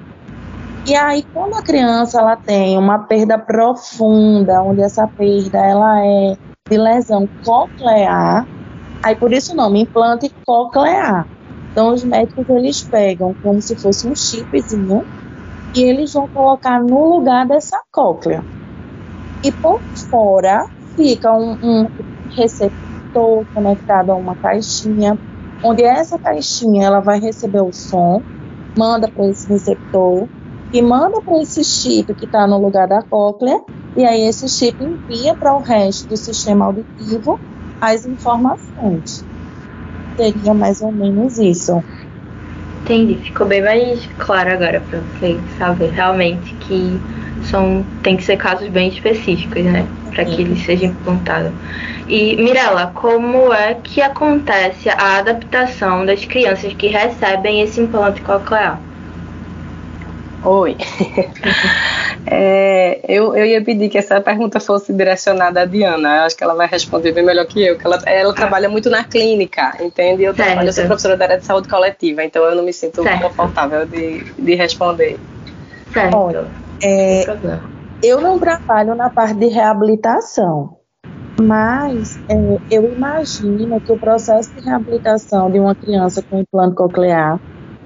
[0.87, 6.37] E aí, quando a criança ela tem uma perda profunda, onde essa perda ela é
[6.71, 8.47] de lesão coclear,
[9.03, 11.27] aí por isso o nome, implante coclear.
[11.73, 15.05] Então, os médicos eles pegam como se fosse um chipzinho
[15.75, 18.45] e eles vão colocar no lugar dessa cóclea.
[19.43, 20.67] E por fora
[20.97, 21.87] fica um, um
[22.35, 25.19] receptor conectado a uma caixinha,
[25.63, 28.23] onde essa caixinha ela vai receber o som,
[28.77, 30.29] manda para esse receptor
[30.73, 33.61] e manda para esse chip que está no lugar da cóclea,
[33.97, 37.39] e aí esse chip envia para o resto do sistema auditivo
[37.81, 39.25] as informações.
[40.17, 41.83] Seria mais ou menos isso.
[42.83, 47.01] Entendi, ficou bem mais claro agora para você saber realmente que
[47.51, 51.53] são tem que ser casos bem específicos, né, para que ele seja implantado.
[52.09, 58.81] E Mirella, como é que acontece a adaptação das crianças que recebem esse implante coclear?
[60.45, 60.77] Oi.
[62.25, 66.19] é, eu, eu ia pedir que essa pergunta fosse direcionada à Diana.
[66.19, 68.35] Eu acho que ela vai responder bem melhor que eu, que ela, ela ah.
[68.35, 70.23] trabalha muito na clínica, entende?
[70.23, 70.47] Eu certo.
[70.47, 73.23] trabalho, eu sou professora da área de saúde coletiva, então eu não me sinto certo.
[73.23, 75.19] confortável de, de responder.
[75.93, 76.17] Certo.
[76.17, 76.45] Olha,
[76.83, 77.25] é,
[78.03, 80.77] eu não trabalho na parte de reabilitação,
[81.41, 87.41] mas é, eu imagino que o processo de reabilitação de uma criança com implante coclear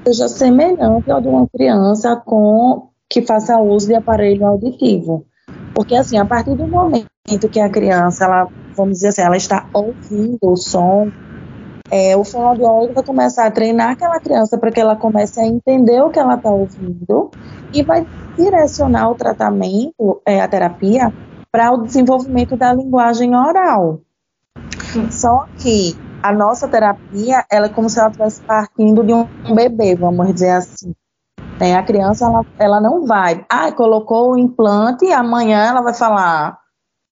[0.04, 5.26] seja semelhante ao de uma criança com que faça uso de aparelho auditivo.
[5.74, 7.08] Porque assim, a partir do momento
[7.50, 11.10] que a criança, ela, vamos dizer assim, ela está ouvindo o som,
[11.90, 16.00] é, o fonoaudiólogo vai começar a treinar aquela criança para que ela comece a entender
[16.02, 17.30] o que ela está ouvindo
[17.72, 21.12] e vai direcionar o tratamento, é, a terapia,
[21.50, 24.00] para o desenvolvimento da linguagem oral.
[25.10, 29.96] Só que a nossa terapia, ela é como se ela estivesse partindo de um bebê,
[29.96, 30.94] vamos dizer assim.
[31.58, 31.74] Né?
[31.74, 36.60] A criança, ela, ela não vai, ah, colocou o implante e amanhã ela vai falar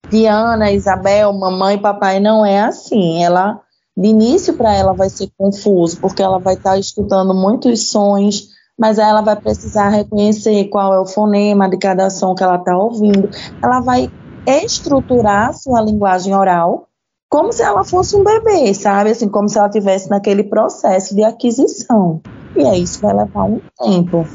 [0.09, 3.23] Diana, Isabel, mamãe, papai, não é assim.
[3.23, 3.59] Ela,
[3.97, 8.49] de início para ela vai ser confuso, porque ela vai estar tá escutando muitos sons,
[8.77, 12.77] mas ela vai precisar reconhecer qual é o fonema de cada som que ela está
[12.77, 13.29] ouvindo.
[13.63, 14.11] Ela vai
[14.45, 16.87] estruturar sua linguagem oral
[17.29, 19.09] como se ela fosse um bebê, sabe?
[19.09, 22.21] Assim, como se ela estivesse naquele processo de aquisição.
[22.55, 24.25] E aí isso vai levar um tempo.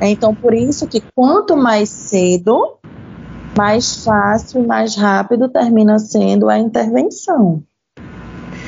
[0.00, 2.78] Então, por isso que quanto mais cedo,
[3.56, 7.62] mais fácil e mais rápido termina sendo a intervenção.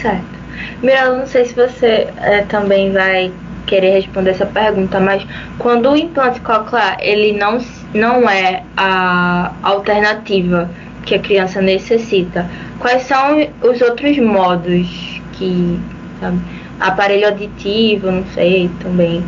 [0.00, 0.39] Certo.
[0.82, 3.32] Mirella, não sei se você é, também vai
[3.66, 5.24] querer responder essa pergunta, mas
[5.58, 7.58] quando o implante coclear ele não,
[7.94, 10.68] não é a alternativa
[11.04, 15.78] que a criança necessita, quais são os outros modos que
[16.18, 16.38] sabe,
[16.80, 19.22] aparelho auditivo, não sei também,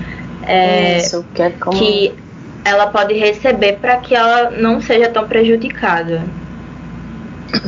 [0.47, 1.79] é, Isso, que, é como...
[1.79, 2.13] que
[2.65, 6.23] ela pode receber para que ela não seja tão prejudicada?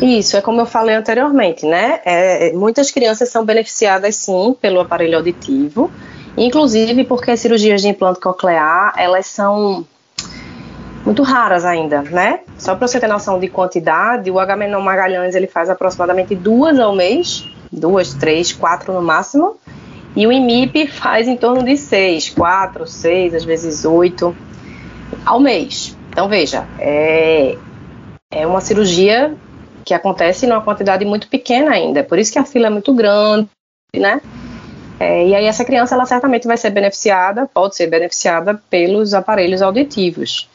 [0.00, 2.00] Isso, é como eu falei anteriormente, né?
[2.04, 5.90] É, muitas crianças são beneficiadas sim pelo aparelho auditivo,
[6.36, 9.86] inclusive porque as cirurgias de implante coclear, elas são
[11.04, 12.40] muito raras ainda, né?
[12.58, 16.94] Só para você ter noção de quantidade, o Agamenon Magalhães ele faz aproximadamente duas ao
[16.94, 19.56] mês, duas, três, quatro no máximo,
[20.16, 24.34] e o IMIP faz em torno de seis, quatro, seis, às vezes oito
[25.26, 25.96] ao mês.
[26.08, 27.58] Então veja, é,
[28.30, 29.34] é uma cirurgia
[29.84, 33.48] que acontece numa quantidade muito pequena ainda, por isso que a fila é muito grande,
[33.94, 34.20] né?
[34.98, 39.60] É, e aí essa criança ela certamente vai ser beneficiada, pode ser beneficiada pelos aparelhos
[39.60, 40.48] auditivos.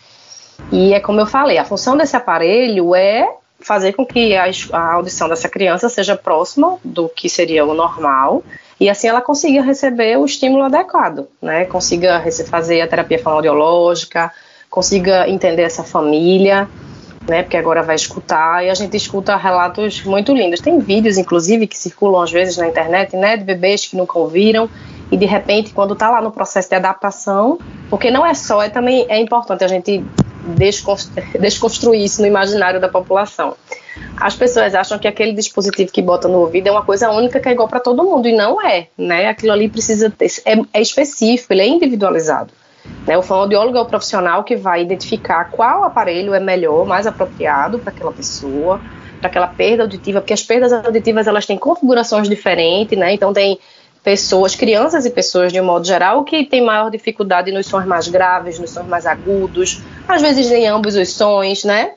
[0.72, 3.28] E é como eu falei, a função desse aparelho é
[3.60, 8.44] fazer com que a, a audição dessa criança seja próxima do que seria o normal
[8.80, 11.66] e assim ela consiga receber o estímulo adequado, né?
[11.66, 14.32] Consiga fazer a terapia fonoaudiológica,
[14.70, 16.68] consiga entender essa família,
[17.30, 17.44] né?
[17.44, 20.60] Porque agora vai escutar e a gente escuta relatos muito lindos.
[20.60, 23.38] Tem vídeos, inclusive, que circulam às vezes na internet, né?
[23.38, 24.70] De bebês que nunca ouviram
[25.12, 28.70] e de repente quando está lá no processo de adaptação, porque não é só, é
[28.70, 30.04] também é importante a gente
[31.40, 33.56] desconstruir isso no imaginário da população.
[34.18, 37.50] As pessoas acham que aquele dispositivo que bota no ouvido é uma coisa única que
[37.50, 39.28] é igual para todo mundo e não é, né?
[39.28, 42.52] Aquilo ali precisa ter, é, é específico, ele é individualizado.
[43.06, 43.18] Né?
[43.18, 47.92] O fonoaudiólogo é o profissional que vai identificar qual aparelho é melhor, mais apropriado para
[47.92, 48.80] aquela pessoa,
[49.20, 53.14] para aquela perda auditiva, porque as perdas auditivas elas têm configurações diferentes, né?
[53.14, 53.60] Então tem
[54.04, 58.08] pessoas, crianças e pessoas de um modo geral, que têm maior dificuldade nos sons mais
[58.08, 61.92] graves, nos sons mais agudos, às vezes em ambos os sons, né?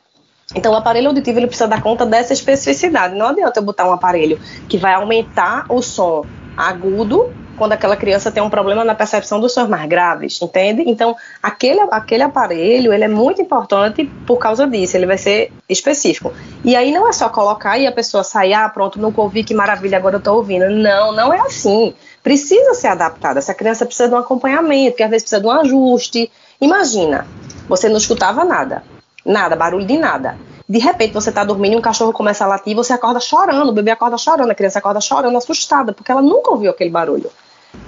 [0.54, 3.14] Então, o aparelho auditivo ele precisa dar conta dessa especificidade.
[3.14, 8.32] Não adianta eu botar um aparelho que vai aumentar o som agudo quando aquela criança
[8.32, 10.82] tem um problema na percepção dos sons mais graves, entende?
[10.84, 16.32] Então, aquele, aquele aparelho, ele é muito importante por causa disso, ele vai ser específico.
[16.64, 19.54] E aí não é só colocar e a pessoa sair, ah, pronto, nunca ouvi, que
[19.54, 20.68] maravilha, agora eu tô ouvindo.
[20.70, 21.94] Não, não é assim.
[22.20, 23.38] Precisa ser adaptada.
[23.38, 26.32] Essa criança precisa de um acompanhamento, que às vezes precisa de um ajuste.
[26.60, 27.28] Imagina,
[27.68, 28.82] você não escutava nada,
[29.24, 30.36] nada, barulho de nada.
[30.68, 33.72] De repente você está dormindo e um cachorro começa a latir você acorda chorando, o
[33.72, 37.30] bebê acorda chorando, a criança acorda chorando, assustada, porque ela nunca ouviu aquele barulho.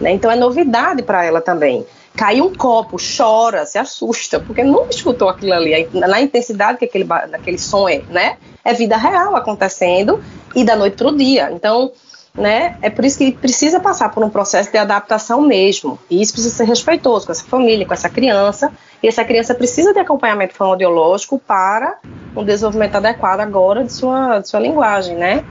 [0.01, 0.12] Né?
[0.12, 1.87] Então é novidade para ela também.
[2.16, 7.07] Cai um copo, chora, se assusta, porque nunca escutou aquilo ali, na intensidade que aquele,
[7.33, 8.37] aquele som é, né?
[8.64, 10.23] É vida real acontecendo
[10.55, 11.51] e da noite para o dia.
[11.51, 11.90] Então,
[12.33, 12.77] né?
[12.83, 15.99] É por isso que precisa passar por um processo de adaptação mesmo.
[16.09, 18.73] E isso precisa ser respeitoso com essa família, com essa criança.
[19.03, 21.99] E essa criança precisa de acompanhamento fonoaudiológico para
[22.37, 25.44] um desenvolvimento adequado agora de sua, de sua linguagem, né?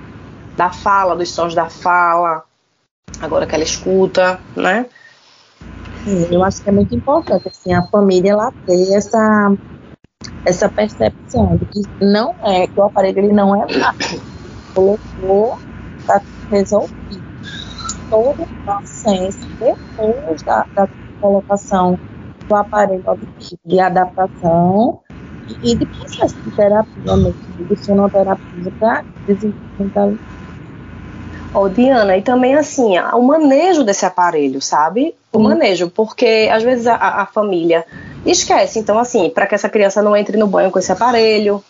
[0.58, 2.44] Da fala, dos sons da fala,
[3.20, 4.86] agora que ela escuta, né?
[6.30, 9.56] eu acho que é muito importante assim, a família ela ter essa,
[10.46, 14.22] essa percepção de que não é, que o aparelho ele não é fácil.
[14.74, 15.58] Colocou,
[16.00, 17.24] está resolvido.
[18.10, 20.88] Todo o processo depois da, da
[21.22, 21.98] colocação
[22.48, 25.00] do aparelho auditivo de adaptação
[25.62, 30.20] e de processo de terapia mesmo, de sonoterapia para desenvolvimento
[31.54, 35.14] Ô, Diana, e também assim, o manejo desse aparelho, sabe?
[35.32, 35.44] O hum.
[35.44, 37.86] manejo, porque às vezes a, a família
[38.26, 38.80] esquece.
[38.80, 41.64] Então, assim, para que essa criança não entre no banho com esse aparelho,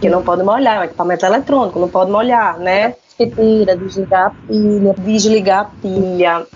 [0.00, 2.94] que não pode molhar, é um equipamento eletrônico, não pode molhar, né?
[3.16, 4.94] Tira, desligar a pilha.
[4.98, 6.46] Desligar a pilha.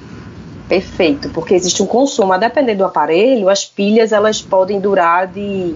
[0.68, 2.32] Perfeito, porque existe um consumo.
[2.32, 5.74] A depender do aparelho, as pilhas elas podem durar de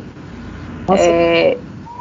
[0.96, 1.58] é,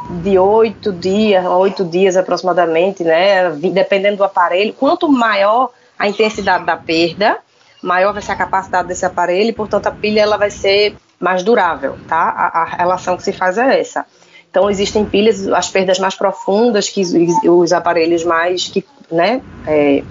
[0.08, 3.50] de oito dias, oito dias aproximadamente, né?
[3.50, 4.72] Dependendo do aparelho.
[4.72, 7.38] Quanto maior a intensidade da perda,
[7.82, 11.42] maior vai ser a capacidade desse aparelho e, portanto, a pilha ela vai ser mais
[11.42, 12.16] durável, tá?
[12.16, 14.06] A, a relação que se faz é essa.
[14.50, 17.12] Então, existem pilhas, as perdas mais profundas, que os,
[17.44, 20.02] os aparelhos mais que, né, é,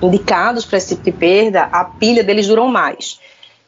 [0.00, 3.18] indicados para esse tipo de perda, a pilha deles duram mais.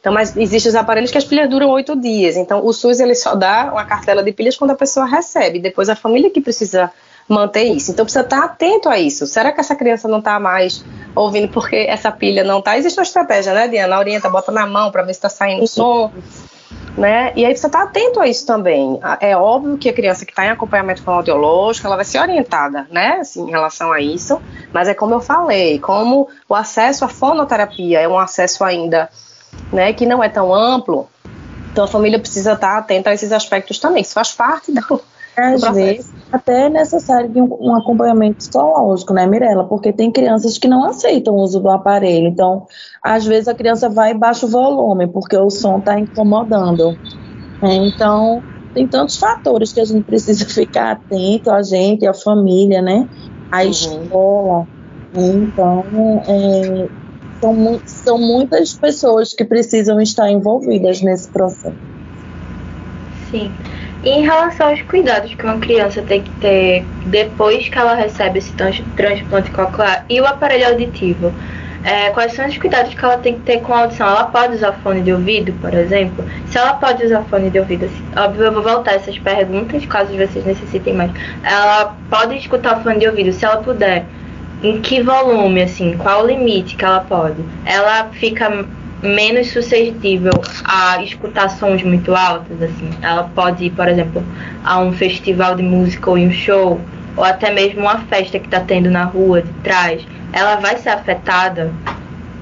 [0.05, 2.37] Então, mas existem os aparelhos que as pilhas duram oito dias.
[2.37, 5.57] Então, o SUS ele só dá uma cartela de pilhas quando a pessoa recebe.
[5.57, 6.91] Depois, a família que precisa
[7.27, 7.89] manter isso.
[7.89, 9.25] Então, precisa estar atento a isso.
[9.25, 10.85] Será que essa criança não está mais
[11.15, 12.77] ouvindo porque essa pilha não está?
[12.77, 13.97] Existe uma estratégia, né, Diana?
[13.97, 16.11] Orienta, bota na mão para ver se está saindo o som.
[16.95, 17.33] né?
[17.35, 18.99] E aí você está atento a isso também.
[19.19, 23.17] É óbvio que a criança que está em acompanhamento fonoaudiológico, ela vai ser orientada, né,
[23.21, 24.39] assim, em relação a isso,
[24.71, 29.09] mas é como eu falei, como o acesso à fonoterapia é um acesso ainda,
[29.71, 31.07] né, que não é tão amplo,
[31.71, 35.01] então a família precisa estar atenta a esses aspectos também, isso faz parte do,
[35.37, 39.65] às vezes, até é necessário de um, um, acompanhamento psicológico, né, Mirella?
[39.65, 42.27] Porque tem crianças que não aceitam o uso do aparelho.
[42.27, 42.65] Então,
[43.03, 46.97] às vezes a criança vai e baixa o volume, porque o som está incomodando.
[47.61, 48.41] É, então,
[48.73, 53.07] tem tantos fatores que a gente precisa ficar atento, a gente, a família, né?
[53.51, 53.69] A uhum.
[53.69, 54.67] escola.
[55.13, 56.89] Então, é,
[57.39, 61.75] são, são muitas pessoas que precisam estar envolvidas nesse processo.
[63.31, 63.51] Sim.
[64.03, 68.37] E em relação aos cuidados que uma criança tem que ter depois que ela recebe
[68.37, 71.33] esse transplante coclear e o aparelho auditivo,
[71.83, 74.07] é, quais são os cuidados que ela tem que ter com a audição?
[74.07, 76.25] Ela pode usar fone de ouvido, por exemplo?
[76.47, 80.11] Se ela pode usar fone de ouvido, assim, óbvio, eu vou voltar essas perguntas caso
[80.13, 81.11] vocês necessitem mais.
[81.43, 84.03] Ela pode escutar fone de ouvido, se ela puder.
[84.63, 85.95] Em que volume, assim?
[85.97, 87.43] Qual o limite que ela pode?
[87.65, 88.65] Ela fica
[89.01, 90.33] menos suscetível
[90.63, 92.89] a escutar sons muito altos, assim.
[93.01, 94.23] Ela pode ir, por exemplo,
[94.63, 96.79] a um festival de música ou em um show,
[97.15, 100.89] ou até mesmo uma festa que está tendo na rua de trás, ela vai ser
[100.89, 101.71] afetada,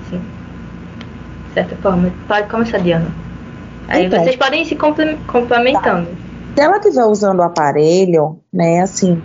[0.05, 0.21] assim,
[1.47, 2.11] de certa forma.
[2.27, 3.07] Pode começar, Diana.
[3.87, 6.07] Aí então, vocês podem ir se complementando.
[6.55, 9.21] Se ela estiver usando o aparelho, né, assim,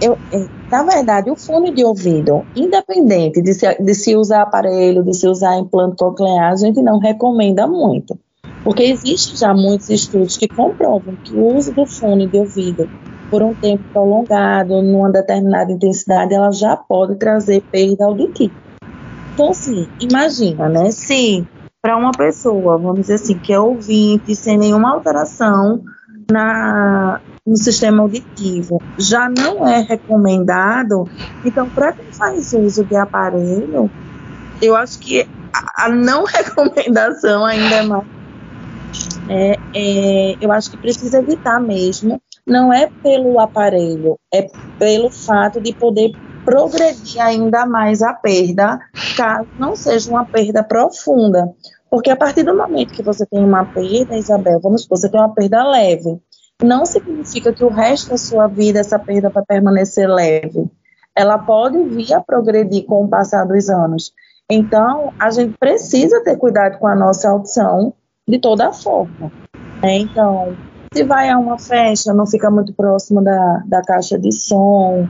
[0.00, 5.04] eu, é, na verdade, o fone de ouvido, independente de se, de se usar aparelho,
[5.04, 8.18] de se usar implante coclear, a gente não recomenda muito.
[8.64, 12.88] Porque existem já muitos estudos que comprovam que o uso do fone de ouvido
[13.30, 18.52] por um tempo prolongado, numa determinada intensidade, ela já pode trazer perda auditiva.
[19.32, 20.90] Então, assim, imagina, né?
[20.90, 21.46] Se
[21.80, 25.82] para uma pessoa, vamos dizer assim, que é ouvinte, sem nenhuma alteração
[26.30, 31.04] na, no sistema auditivo já não é recomendado,
[31.44, 33.90] então, para quem faz uso de aparelho,
[34.60, 38.04] eu acho que a, a não recomendação ainda é mais.
[39.28, 45.60] É, é, eu acho que precisa evitar mesmo, não é pelo aparelho, é pelo fato
[45.60, 46.10] de poder
[46.44, 48.78] progredir ainda mais a perda,
[49.16, 51.48] caso não seja uma perda profunda.
[51.90, 55.20] Porque a partir do momento que você tem uma perda, Isabel, vamos supor, você tem
[55.20, 56.20] uma perda leve,
[56.62, 60.70] não significa que o resto da sua vida essa perda vai permanecer leve.
[61.16, 64.12] Ela pode vir a progredir com o passar dos anos.
[64.48, 67.92] Então, a gente precisa ter cuidado com a nossa audição
[68.28, 69.32] de toda forma.
[69.82, 69.98] Né?
[69.98, 70.56] Então,
[70.92, 75.08] se vai a uma festa, não fica muito próximo da, da caixa de som,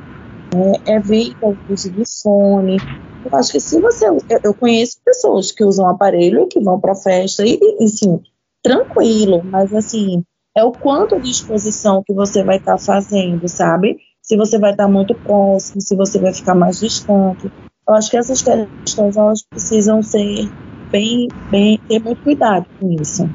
[0.54, 0.72] né?
[0.86, 2.78] evita o uso de fone.
[3.24, 4.08] Eu acho que se você.
[4.08, 8.20] Eu, eu conheço pessoas que usam aparelho e que vão para festa e, e, sim,
[8.62, 10.24] tranquilo, mas assim,
[10.56, 13.98] é o quanto de exposição que você vai estar tá fazendo, sabe?
[14.22, 17.50] Se você vai estar tá muito próximo, se você vai ficar mais distante.
[17.88, 20.48] Eu acho que essas questões elas precisam ser
[20.90, 23.28] bem, bem ter muito cuidado com isso.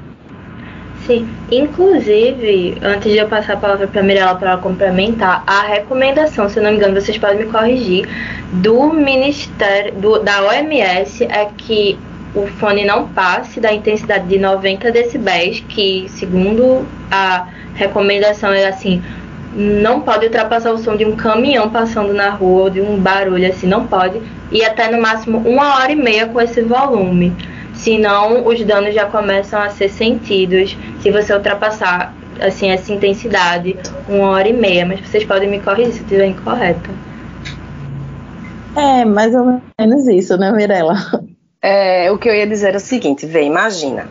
[1.06, 5.62] Sim, inclusive, antes de eu passar a palavra para a Mirella para ela complementar, a
[5.62, 8.10] recomendação, se não me engano, vocês podem me corrigir,
[8.54, 11.96] do Ministério, do, da OMS é que
[12.34, 19.04] o fone não passe da intensidade de 90 decibéis, que segundo a recomendação é assim,
[19.54, 23.48] não pode ultrapassar o som de um caminhão passando na rua ou de um barulho
[23.48, 24.20] assim, não pode,
[24.52, 27.32] e até no máximo uma hora e meia com esse volume.
[27.86, 33.78] Senão os danos já começam a ser sentidos se você ultrapassar assim essa intensidade
[34.10, 34.84] uma hora e meia.
[34.88, 36.90] Mas vocês podem me corrigir se estiver incorreta.
[38.76, 40.96] É, mais ou menos isso, né, Mirella?
[41.62, 44.08] É, o que eu ia dizer é o seguinte, vê, imagina.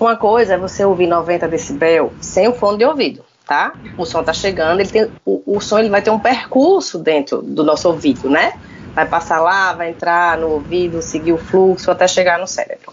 [0.00, 3.72] Uma coisa é você ouvir 90 decibel sem o fone de ouvido, tá?
[3.96, 7.40] O som tá chegando, ele tem, o, o som ele vai ter um percurso dentro
[7.40, 8.54] do nosso ouvido, né?
[8.94, 12.92] Vai passar lá, vai entrar no ouvido, seguir o fluxo até chegar no cérebro.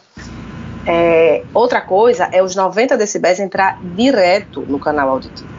[0.86, 5.50] É, outra coisa é os 90 decibéis entrar direto no canal auditivo.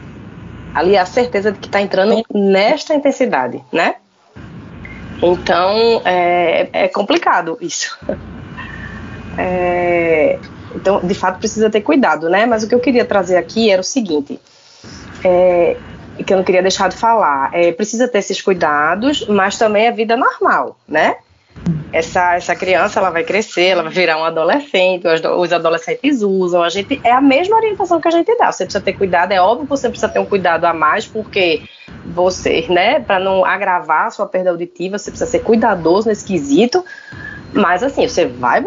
[0.75, 3.97] Ali é a certeza de que está entrando nesta intensidade, né?
[5.23, 7.99] Então é, é complicado isso.
[9.39, 10.39] É,
[10.75, 12.47] então, de fato, precisa ter cuidado, né?
[12.47, 14.41] Mas o que eu queria trazer aqui era o seguinte,
[15.25, 15.77] é,
[16.25, 19.93] que eu não queria deixar de falar, é, precisa ter esses cuidados, mas também é
[19.93, 21.16] vida normal, né?
[21.92, 26.68] Essa, essa criança ela vai crescer, ela vai virar um adolescente, os, adolescentes usam, a
[26.68, 28.51] gente é a mesma orientação que a gente dá.
[28.51, 31.62] Você precisa ter cuidado, é óbvio que você precisa ter um cuidado a mais, porque
[32.07, 36.84] você, né, para não agravar a sua perda auditiva, você precisa ser cuidadoso nesse quesito,
[37.53, 38.62] Mas assim, você vai,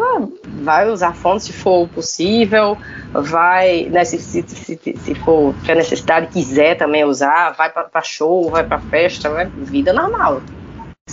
[0.62, 2.76] vai usar fones se for possível,
[3.12, 8.02] vai, né, se, se, se, se for se a necessidade quiser também usar, vai para
[8.02, 9.50] show, vai para festa, né?
[9.56, 10.42] vida normal.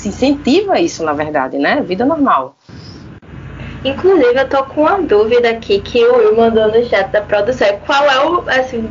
[0.01, 1.79] Se incentiva isso, na verdade, né?
[1.85, 2.55] Vida normal.
[3.85, 7.67] Inclusive, eu tô com uma dúvida aqui que o Will mandou no chat da produção.
[7.85, 8.89] Qual é o, assim,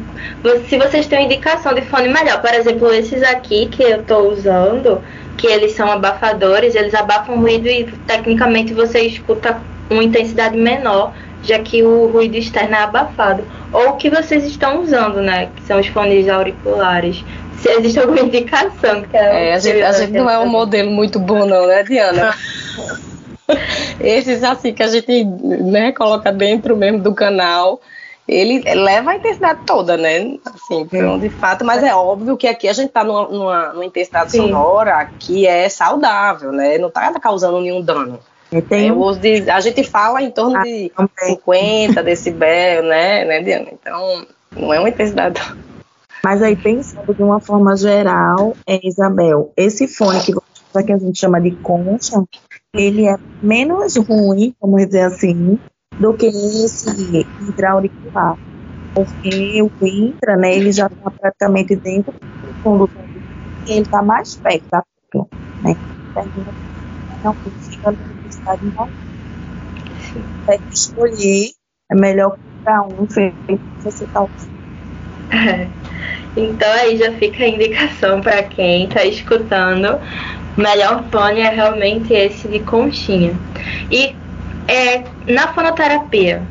[0.69, 2.41] se vocês têm indicação de fone melhor?
[2.41, 5.03] Por exemplo, esses aqui que eu tô usando,
[5.37, 11.59] que eles são abafadores, eles abafam ruído e tecnicamente você escuta uma intensidade menor, já
[11.59, 13.43] que o ruído externo é abafado.
[13.73, 15.49] Ou o que vocês estão usando, né?
[15.57, 17.25] Que são os fones auriculares.
[17.61, 19.03] Se existe alguma indicação.
[19.03, 21.83] Que é, é a gente, a gente não é um modelo muito bom, não, né,
[21.83, 22.35] Diana?
[24.01, 27.81] Esses assim que a gente né, coloca dentro mesmo do canal,
[28.27, 30.39] ele leva a intensidade toda, né?
[30.45, 33.85] Assim, então, de fato, mas é óbvio que aqui a gente está numa, numa, numa,
[33.85, 34.39] intensidade Sim.
[34.39, 36.79] sonora que é saudável, né?
[36.79, 38.21] Não está causando nenhum dano.
[38.53, 39.19] Um...
[39.19, 41.37] de, a gente fala em torno ah, de também.
[41.37, 43.69] 50 decibel, né, né, Diana?
[43.73, 45.41] Então, não é uma intensidade.
[46.25, 50.99] Mas aí, pensando de uma forma geral, é, Isabel, esse fone que, você, que a
[50.99, 52.23] gente chama de concha,
[52.75, 55.59] ele é menos ruim, vamos dizer assim,
[55.99, 58.37] do que esse hidroauricular.
[58.95, 63.05] Porque o entra, né, ele já está praticamente dentro do condutor
[63.67, 65.29] e ele está mais perto da tecla,
[65.63, 65.75] né?
[67.19, 68.91] Então, fica necessidade não.
[70.13, 70.25] Que
[70.73, 71.51] escolher,
[71.91, 73.37] é melhor para um feito
[73.83, 75.80] você está usando.
[76.37, 79.99] Então aí já fica a indicação para quem está escutando
[80.57, 83.33] o melhor fone é realmente esse de conchinha.
[83.91, 84.15] E
[84.67, 86.43] é, na fonoterapia,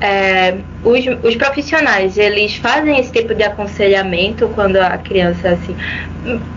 [0.00, 5.76] é, os, os, profissionais, eles fazem esse tipo de aconselhamento quando a criança, assim...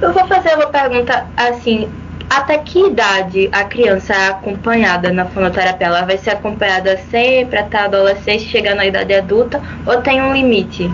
[0.01, 1.89] Eu vou fazer uma pergunta, assim,
[2.29, 5.87] até que idade a criança é acompanhada na fonoterapia?
[5.87, 10.33] Ela vai ser acompanhada sempre até a adolescência, chegar na idade adulta, ou tem um
[10.33, 10.91] limite?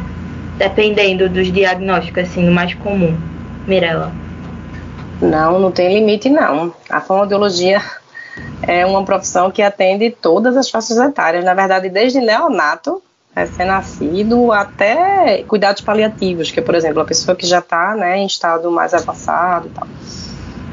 [0.58, 3.16] Dependendo dos diagnósticos, assim, o mais comum.
[3.68, 4.12] Mirella.
[5.22, 6.74] Não, não tem limite não.
[6.89, 7.82] A fonoaudiologia
[8.62, 13.01] é uma profissão que atende todas as faixas etárias, na verdade, desde neonato,
[13.36, 18.72] recém-nascido, até cuidados paliativos, que por exemplo, a pessoa que já está né, em estado
[18.72, 19.88] mais avançado e tal.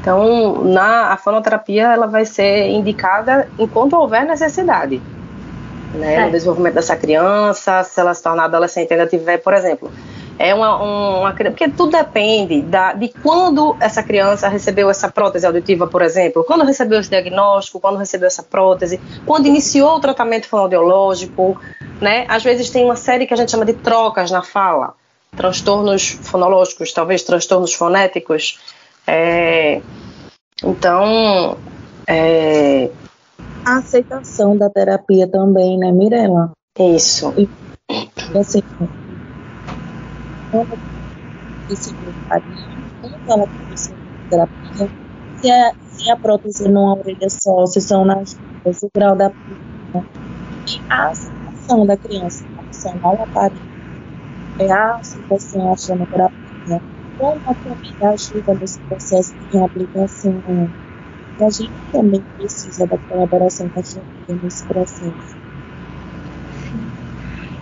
[0.01, 5.01] Então, na, a fonoterapia ela vai ser indicada enquanto houver necessidade.
[5.95, 9.91] Né, no desenvolvimento dessa criança, se ela se tornar adolescente ainda tiver, por exemplo,
[10.37, 15.87] é uma, uma, porque tudo depende da, de quando essa criança recebeu essa prótese auditiva,
[15.87, 21.59] por exemplo, quando recebeu esse diagnóstico, quando recebeu essa prótese, quando iniciou o tratamento fonoaudiológico,
[22.01, 22.25] né?
[22.27, 24.93] Às vezes tem uma série que a gente chama de trocas na fala,
[25.35, 28.59] transtornos fonológicos, talvez transtornos fonéticos.
[29.07, 29.81] É,
[30.63, 31.57] então,
[32.07, 32.89] é,
[33.65, 36.51] a aceitação da terapia também, né, Mirella?
[36.79, 37.33] Isso.
[37.37, 37.49] E,
[38.37, 38.61] assim,
[40.51, 40.79] como
[41.69, 44.89] esse como ela começou a terapia,
[45.35, 49.31] se a, se a prótese numa orelha só, se são nas o grau da
[50.67, 53.61] e a aceitação da criança a opção ao aparelho,
[54.59, 56.81] é a aceitação à chenoterapia,
[57.17, 60.73] como a família ajuda nesse processo de reabilitação.
[61.39, 65.35] E a gente também precisa da colaboração com a família nesse processo.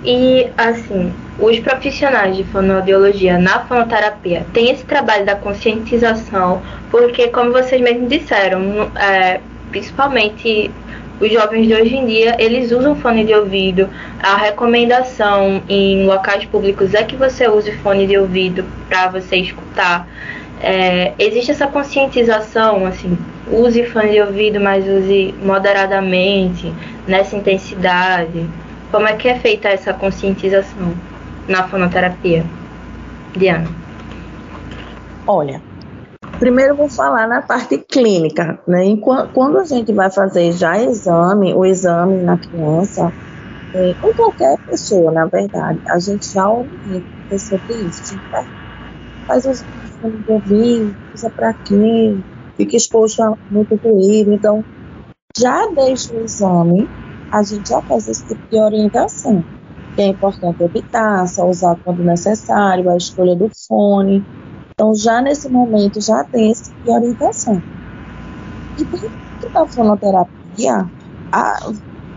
[0.05, 6.61] E, assim, os profissionais de fonoaudiologia na fonoterapia têm esse trabalho da conscientização,
[6.91, 9.39] porque, como vocês mesmos disseram, é,
[9.71, 10.69] principalmente
[11.21, 13.89] os jovens de hoje em dia, eles usam fone de ouvido.
[14.21, 20.05] A recomendação em locais públicos é que você use fone de ouvido para você escutar.
[20.63, 23.17] É, existe essa conscientização, assim,
[23.51, 26.73] use fone de ouvido, mas use moderadamente,
[27.05, 28.49] nessa intensidade.
[28.89, 30.93] Como é que é feita essa conscientização
[31.49, 32.45] na fonoterapia?
[33.35, 33.67] Diana.
[35.27, 35.61] Olha,
[36.39, 38.83] primeiro vou falar na parte clínica, né?
[39.33, 43.11] Quando a gente vai fazer já exame, o exame na criança,
[43.75, 47.07] é, qualquer pessoa, na verdade, a gente já orienta
[47.37, 48.07] sobre isso.
[48.07, 48.23] Gente
[49.27, 49.65] faz os
[50.11, 52.23] de ouvido, usa para quê,
[52.55, 54.33] fica exposto a muito ruído.
[54.33, 54.65] Então,
[55.37, 56.91] já desde o exame,
[57.31, 59.45] a gente já faz esse tipo de orientação.
[59.95, 64.27] Que é importante evitar, só usar quando necessário, a escolha do fone.
[64.73, 67.63] Então, já nesse momento, já tem esse tipo de orientação.
[68.77, 70.91] E dentro da fonoterapia,
[71.31, 71.53] a,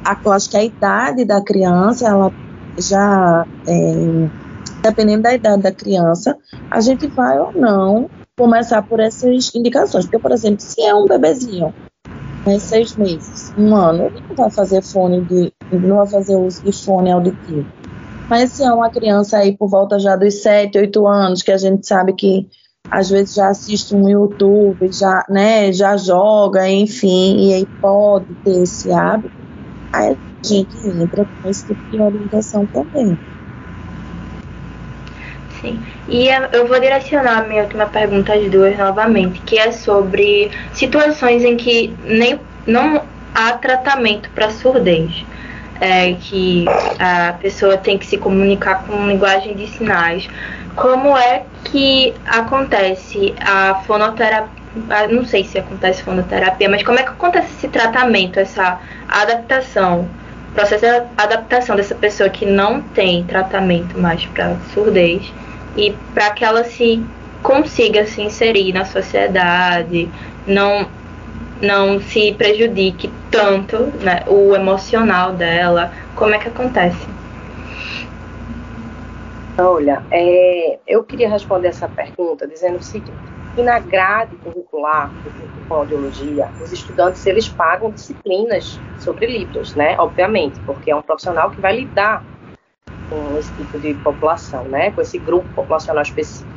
[0.05, 2.33] a, eu acho que a idade da criança, ela
[2.79, 3.73] já, é,
[4.83, 6.37] dependendo da idade da criança,
[6.71, 10.05] a gente vai ou não começar por essas indicações.
[10.05, 11.75] Porque, por exemplo, se é um bebezinho
[12.47, 16.63] né, seis meses, um ano, ele não vai fazer fone de, não vai fazer uso
[16.63, 17.67] de fone auditivo.
[18.29, 21.57] Mas se é uma criança aí por volta já dos sete, oito anos, que a
[21.57, 22.49] gente sabe que
[22.91, 28.63] às vezes já assiste um YouTube, já, né, já joga, enfim, e aí pode ter
[28.63, 29.35] esse hábito,
[29.93, 33.19] aí a gente entra com esse tipo de orientação também.
[35.67, 35.83] Sim.
[36.09, 41.45] E eu vou direcionar a minha última pergunta às duas novamente, que é sobre situações
[41.45, 43.03] em que nem, não
[43.35, 45.25] há tratamento para surdez.
[45.79, 46.65] É, que
[46.99, 50.27] a pessoa tem que se comunicar com linguagem de sinais.
[50.75, 54.49] Como é que acontece a fonoterapia?
[55.11, 60.09] Não sei se acontece fonoterapia, mas como é que acontece esse tratamento, essa adaptação,
[60.55, 65.31] processo de adaptação dessa pessoa que não tem tratamento mais para surdez
[65.77, 67.05] e para que ela se
[67.43, 70.09] consiga se inserir na sociedade,
[70.47, 70.89] não
[71.61, 75.91] não se prejudique tanto né, o emocional dela.
[76.15, 77.07] Como é que acontece?
[79.59, 83.17] Olha, é, eu queria responder essa pergunta dizendo o seguinte,
[83.55, 85.31] que na grade curricular de
[85.71, 89.97] audiologia, os estudantes eles pagam disciplinas sobre Libras, né?
[89.99, 92.23] Obviamente, porque é um profissional que vai lidar
[93.09, 94.91] com esse tipo de população, né?
[94.91, 96.57] Com esse grupo populacional específico.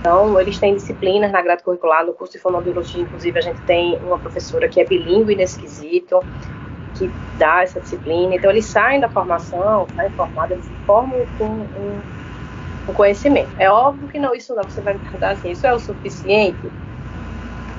[0.00, 3.96] Então, eles têm disciplinas na grade curricular, no curso de fonoaudiologia, inclusive, a gente tem
[4.02, 6.24] uma professora que é bilíngue nesse quesito,
[6.94, 7.08] que
[7.38, 8.34] dá essa disciplina.
[8.34, 12.02] Então, eles saem da formação, saem formados, eles formam com um,
[12.88, 13.50] um, conhecimento.
[13.56, 16.58] É óbvio que não, isso não, você vai me perguntar assim, isso é o suficiente?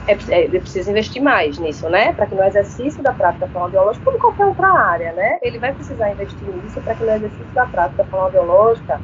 [0.08, 2.14] É, é, ele precisa investir mais nisso, né?
[2.14, 5.39] Para que no exercício da prática fonoaudiológica, como qualquer outra área, né?
[5.41, 8.99] Ele vai precisar investir nisso para que no exercício da prática fonoaudiológica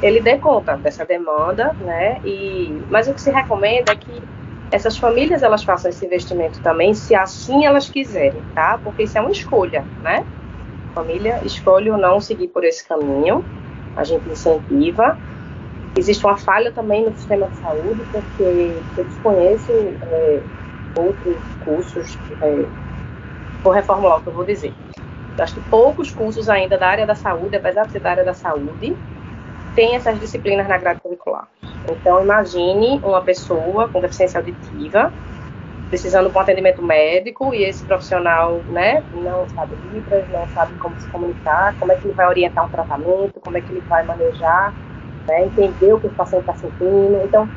[0.00, 2.20] ele dê conta dessa demanda, né?
[2.24, 4.22] E, mas o que se recomenda é que
[4.70, 8.78] essas famílias elas façam esse investimento também, se assim elas quiserem, tá?
[8.82, 10.24] Porque isso é uma escolha, né?
[10.94, 13.44] Família escolhe ou não seguir por esse caminho,
[13.96, 15.16] a gente incentiva.
[15.96, 19.72] Existe uma falha também no sistema de saúde, porque eu desconheço
[20.02, 20.42] é,
[20.98, 22.18] outros cursos.
[22.40, 22.66] É,
[23.62, 24.74] vou reformular o que eu vou dizer.
[25.36, 28.24] Eu acho que poucos cursos ainda da área da saúde, apesar de ser da área
[28.24, 28.96] da saúde,
[29.74, 31.48] tem essas disciplinas na grade curricular.
[31.90, 35.12] Então, imagine uma pessoa com deficiência auditiva
[35.92, 40.98] precisando de um atendimento médico e esse profissional, né, não sabe libras, não sabe como
[40.98, 44.02] se comunicar, como é que ele vai orientar um tratamento, como é que ele vai
[44.02, 44.74] manejar,
[45.28, 47.20] né, entender o que o paciente está sentindo.
[47.24, 47.48] Então,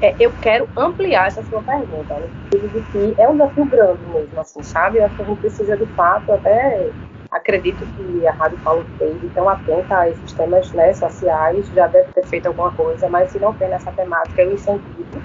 [0.00, 2.14] é, eu quero ampliar essa sua pergunta,
[2.50, 4.98] sentido de que é um desafio grande mesmo, assim, sabe?
[4.98, 6.92] Eu acho que a gente precisa, de fato, até
[7.30, 12.08] acredito que a Rádio Paulo Freire tão atenta a esses temas né, sociais, já deve
[12.08, 15.22] ter feito alguma coisa, mas se não tem nessa temática, eu incentivo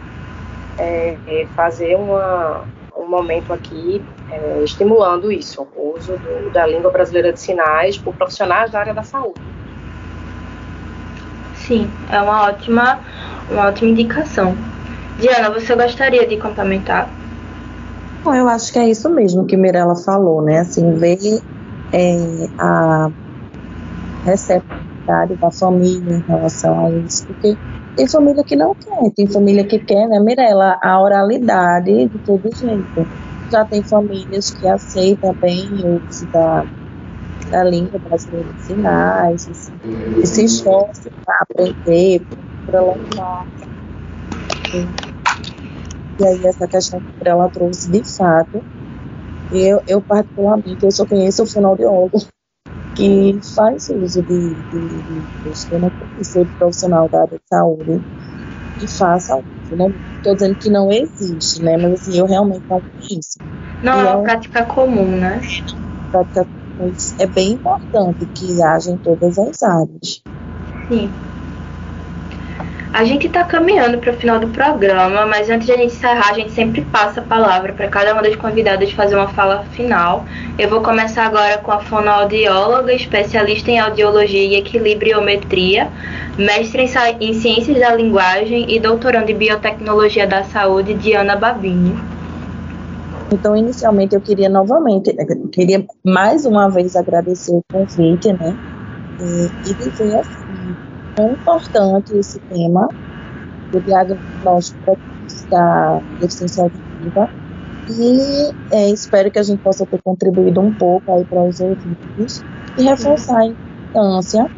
[0.78, 2.66] é, é fazer uma,
[2.96, 8.14] um momento aqui é, estimulando isso, o uso do, da língua brasileira de sinais por
[8.14, 9.57] profissionais da área da saúde.
[11.68, 12.98] Sim, é uma ótima,
[13.52, 14.56] uma ótima indicação.
[15.20, 17.12] Diana, você gostaria de complementar?
[18.26, 20.60] eu acho que é isso mesmo que Mirella falou, né?
[20.60, 21.18] Assim, ver
[21.94, 23.10] é, a
[24.24, 27.58] receptividade da família em relação a isso, porque
[27.96, 32.50] tem família que não quer, tem família que quer, né, Mirella, a oralidade de todo
[32.54, 33.10] jeito.
[33.52, 36.66] Já tem famílias que aceitam bem o uso da,
[37.50, 39.67] da língua brasileira de sinais,
[40.22, 43.48] e se esforçam para aprender, para prolongar.
[46.20, 48.66] E aí essa questão que ela trouxe de fato
[49.52, 52.18] eu, eu particularmente, eu só conheço o fonoaudiólogo
[52.94, 55.28] que faz uso de, de, de,
[55.72, 58.04] eu não conheço profissional da área de saúde
[58.78, 59.86] que faça uso, né?
[60.16, 61.78] Estou dizendo que não existe, né?
[61.78, 63.40] Mas assim, eu realmente não conheço.
[63.82, 65.40] Não, é uma prática comum, né?
[66.12, 66.48] Prática
[67.20, 70.24] é bem importante que haja em todas as áreas.
[70.88, 71.10] Sim.
[72.94, 76.32] A gente está caminhando para o final do programa, mas antes de a gente encerrar,
[76.32, 80.26] a gente sempre passa a palavra para cada uma das convidadas fazer uma fala final.
[80.58, 85.90] Eu vou começar agora com a fonoaudióloga, especialista em audiologia e equilibriometria,
[86.38, 92.17] mestre em, ciências da linguagem e doutorando em biotecnologia da saúde, Diana Bavini.
[93.32, 98.56] Então, inicialmente, eu queria novamente, eu queria mais uma vez agradecer o convite, né?
[99.20, 100.76] E, e dizer assim,
[101.20, 102.88] é importante esse tema
[103.72, 104.98] do diagnóstico
[105.50, 107.30] da deficiência auditiva
[107.90, 112.44] e é, espero que a gente possa ter contribuído um pouco aí para os ouvintes
[112.78, 114.50] e reforçar a importância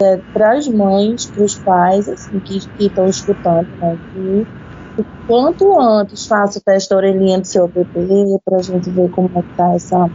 [0.00, 4.46] é, para as mães, para os pais assim, que, estão escutando, né, que
[5.26, 9.30] quanto antes faça o teste da orelhinha do seu bebê para a gente ver como
[9.34, 10.10] é está essa,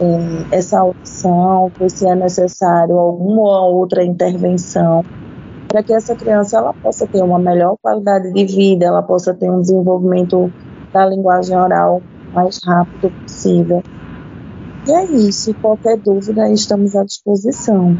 [0.00, 5.04] é, essa audição, se é necessário alguma outra intervenção
[5.72, 9.50] para que essa criança ela possa ter uma melhor qualidade de vida, ela possa ter
[9.50, 10.52] um desenvolvimento
[10.92, 12.02] da linguagem oral
[12.34, 13.82] mais rápido possível.
[14.86, 15.54] E é isso.
[15.54, 17.96] Qualquer dúvida, estamos à disposição.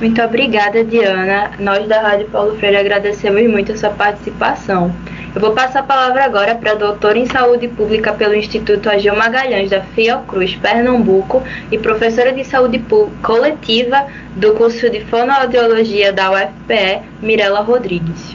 [0.00, 1.52] Muito obrigada, Diana.
[1.58, 4.90] Nós da Rádio Paulo Freire agradecemos muito a sua participação.
[5.34, 9.14] Eu vou passar a palavra agora para a doutora em saúde pública pelo Instituto Agil
[9.14, 12.82] Magalhães da Fiocruz, Pernambuco, e professora de saúde
[13.22, 18.34] coletiva do curso de fonoaudiologia da UFPE, Mirela Rodrigues.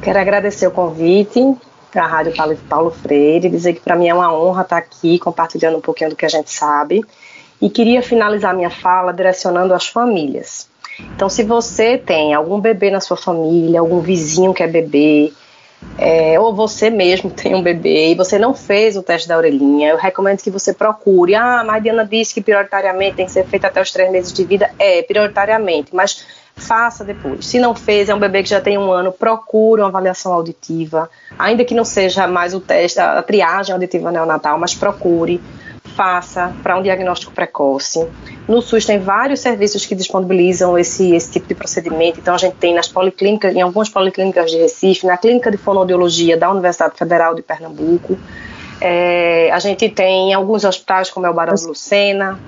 [0.00, 1.54] Quero agradecer o convite
[1.92, 2.32] da Rádio
[2.66, 6.16] Paulo Freire, dizer que para mim é uma honra estar aqui compartilhando um pouquinho do
[6.16, 7.04] que a gente sabe
[7.62, 10.68] e queria finalizar minha fala direcionando às famílias.
[11.14, 15.32] Então, se você tem algum bebê na sua família, algum vizinho que é bebê,
[15.96, 19.90] é, ou você mesmo tem um bebê e você não fez o teste da orelhinha,
[19.90, 21.36] eu recomendo que você procure.
[21.36, 24.44] Ah, a Mariana disse que prioritariamente tem que ser feito até os três meses de
[24.44, 24.68] vida.
[24.76, 27.46] É, prioritariamente, mas faça depois.
[27.46, 31.08] Se não fez, é um bebê que já tem um ano, procure uma avaliação auditiva,
[31.38, 35.40] ainda que não seja mais o teste, a triagem auditiva neonatal, mas procure
[35.96, 38.06] faça para um diagnóstico precoce.
[38.48, 42.18] No SUS tem vários serviços que disponibilizam esse, esse tipo de procedimento.
[42.20, 46.36] Então a gente tem nas policlínicas, em algumas policlínicas de Recife, na clínica de fonoaudiologia
[46.36, 48.18] da Universidade Federal de Pernambuco.
[48.80, 52.38] É, a gente tem em alguns hospitais, como é o Barão de Lucena,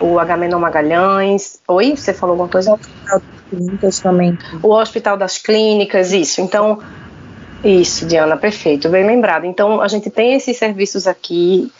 [0.00, 1.60] o Agamenon Magalhães.
[1.68, 2.70] Oi, você falou alguma coisa?
[2.70, 4.38] O Hospital das Clínicas também.
[4.62, 6.40] O Hospital das Clínicas, isso.
[6.40, 6.78] Então,
[7.62, 9.44] isso, Diana, perfeito, bem lembrado.
[9.44, 11.70] Então, a gente tem esses serviços aqui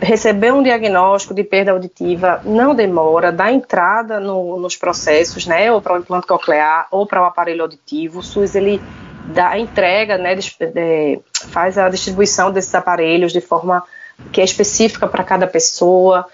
[0.00, 5.80] receber um diagnóstico de perda auditiva não demora, dá entrada no, nos processos, né, ou
[5.80, 8.20] para o implante coclear ou para o aparelho auditivo.
[8.20, 8.80] O SUS ele
[9.26, 13.84] dá entrega, né, de, de, faz a distribuição desses aparelhos de forma
[14.32, 16.26] que é específica para cada pessoa.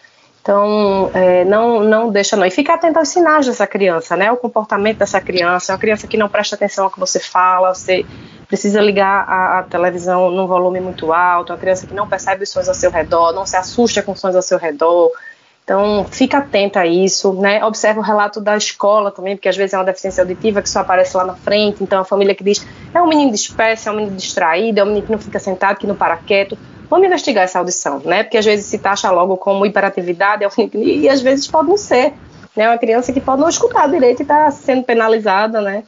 [0.46, 2.46] Então, é, não, não deixa não.
[2.46, 4.30] E fica atento aos sinais dessa criança, né?
[4.30, 5.72] O comportamento dessa criança.
[5.72, 8.06] É uma criança que não presta atenção ao que você fala, você
[8.46, 12.48] precisa ligar a, a, televisão num volume muito alto, uma criança que não percebe os
[12.48, 15.10] sons ao seu redor, não se assusta com sons ao seu redor.
[15.64, 17.64] Então, fica atenta a isso, né?
[17.64, 20.78] Observe o relato da escola também, porque às vezes é uma deficiência auditiva que só
[20.78, 21.82] aparece lá na frente.
[21.82, 24.86] Então, a família que diz é um menino disperso, é um menino distraído, é um
[24.86, 26.56] menino que não fica sentado, que não para quieto.
[26.88, 28.22] Vamos investigar essa audição, né?
[28.22, 32.12] Porque às vezes se taxa logo como hiperatividade, é e às vezes pode não ser.
[32.56, 32.68] Né?
[32.68, 35.82] Uma criança que pode não escutar direito e está sendo penalizada, né?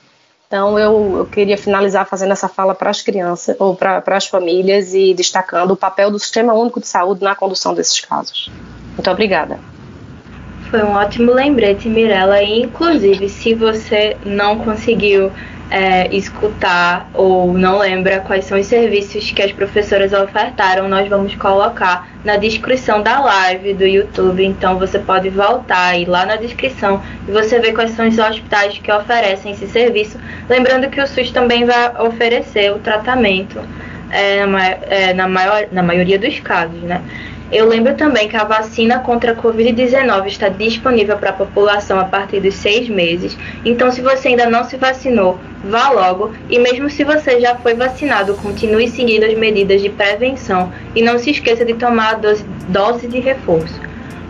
[0.49, 4.95] Então, eu, eu, queria finalizar fazendo essa fala para as crianças ou para as famílias
[4.95, 8.51] e destacando o papel do Sistema Único de Saúde na condução desses casos.
[8.95, 9.59] Muito obrigada.
[10.71, 12.43] Foi um ótimo lembrete, Mirella.
[12.43, 15.31] E, inclusive, se você não conseguiu
[15.71, 21.35] é, escutar ou não lembra quais são os serviços que as professoras ofertaram, nós vamos
[21.35, 24.45] colocar na descrição da live do YouTube.
[24.45, 28.79] Então você pode voltar e lá na descrição e você vê quais são os hospitais
[28.79, 30.19] que oferecem esse serviço.
[30.49, 33.61] Lembrando que o SUS também vai oferecer o tratamento
[34.11, 37.03] é, na, é, na, maior, na maioria dos casos, né?
[37.51, 42.05] Eu lembro também que a vacina contra a Covid-19 está disponível para a população a
[42.05, 43.39] partir dos seis meses.
[43.65, 46.35] Então, se você ainda não se vacinou, vá logo.
[46.51, 51.19] E mesmo se você já foi vacinado, continue seguindo as medidas de prevenção e não
[51.19, 53.81] se esqueça de tomar a dose, dose de reforço.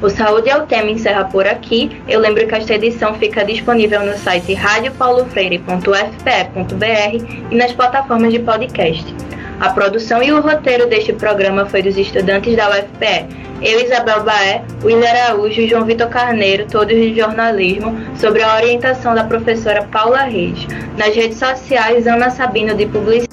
[0.00, 2.00] O Saúde é o tema encerra por aqui.
[2.06, 9.27] Eu lembro que esta edição fica disponível no site radiopaulofreire.fpe.br e nas plataformas de podcast.
[9.60, 13.26] A produção e o roteiro deste programa foi dos estudantes da UFPE.
[13.60, 19.16] Eu, Isabel Baé, William Araújo e João Vitor Carneiro, todos de jornalismo, sobre a orientação
[19.16, 20.64] da professora Paula Reis.
[20.96, 23.28] Nas redes sociais, Ana Sabino, de Publicidade.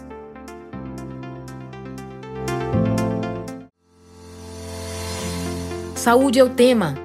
[5.93, 7.04] Saúde é o tema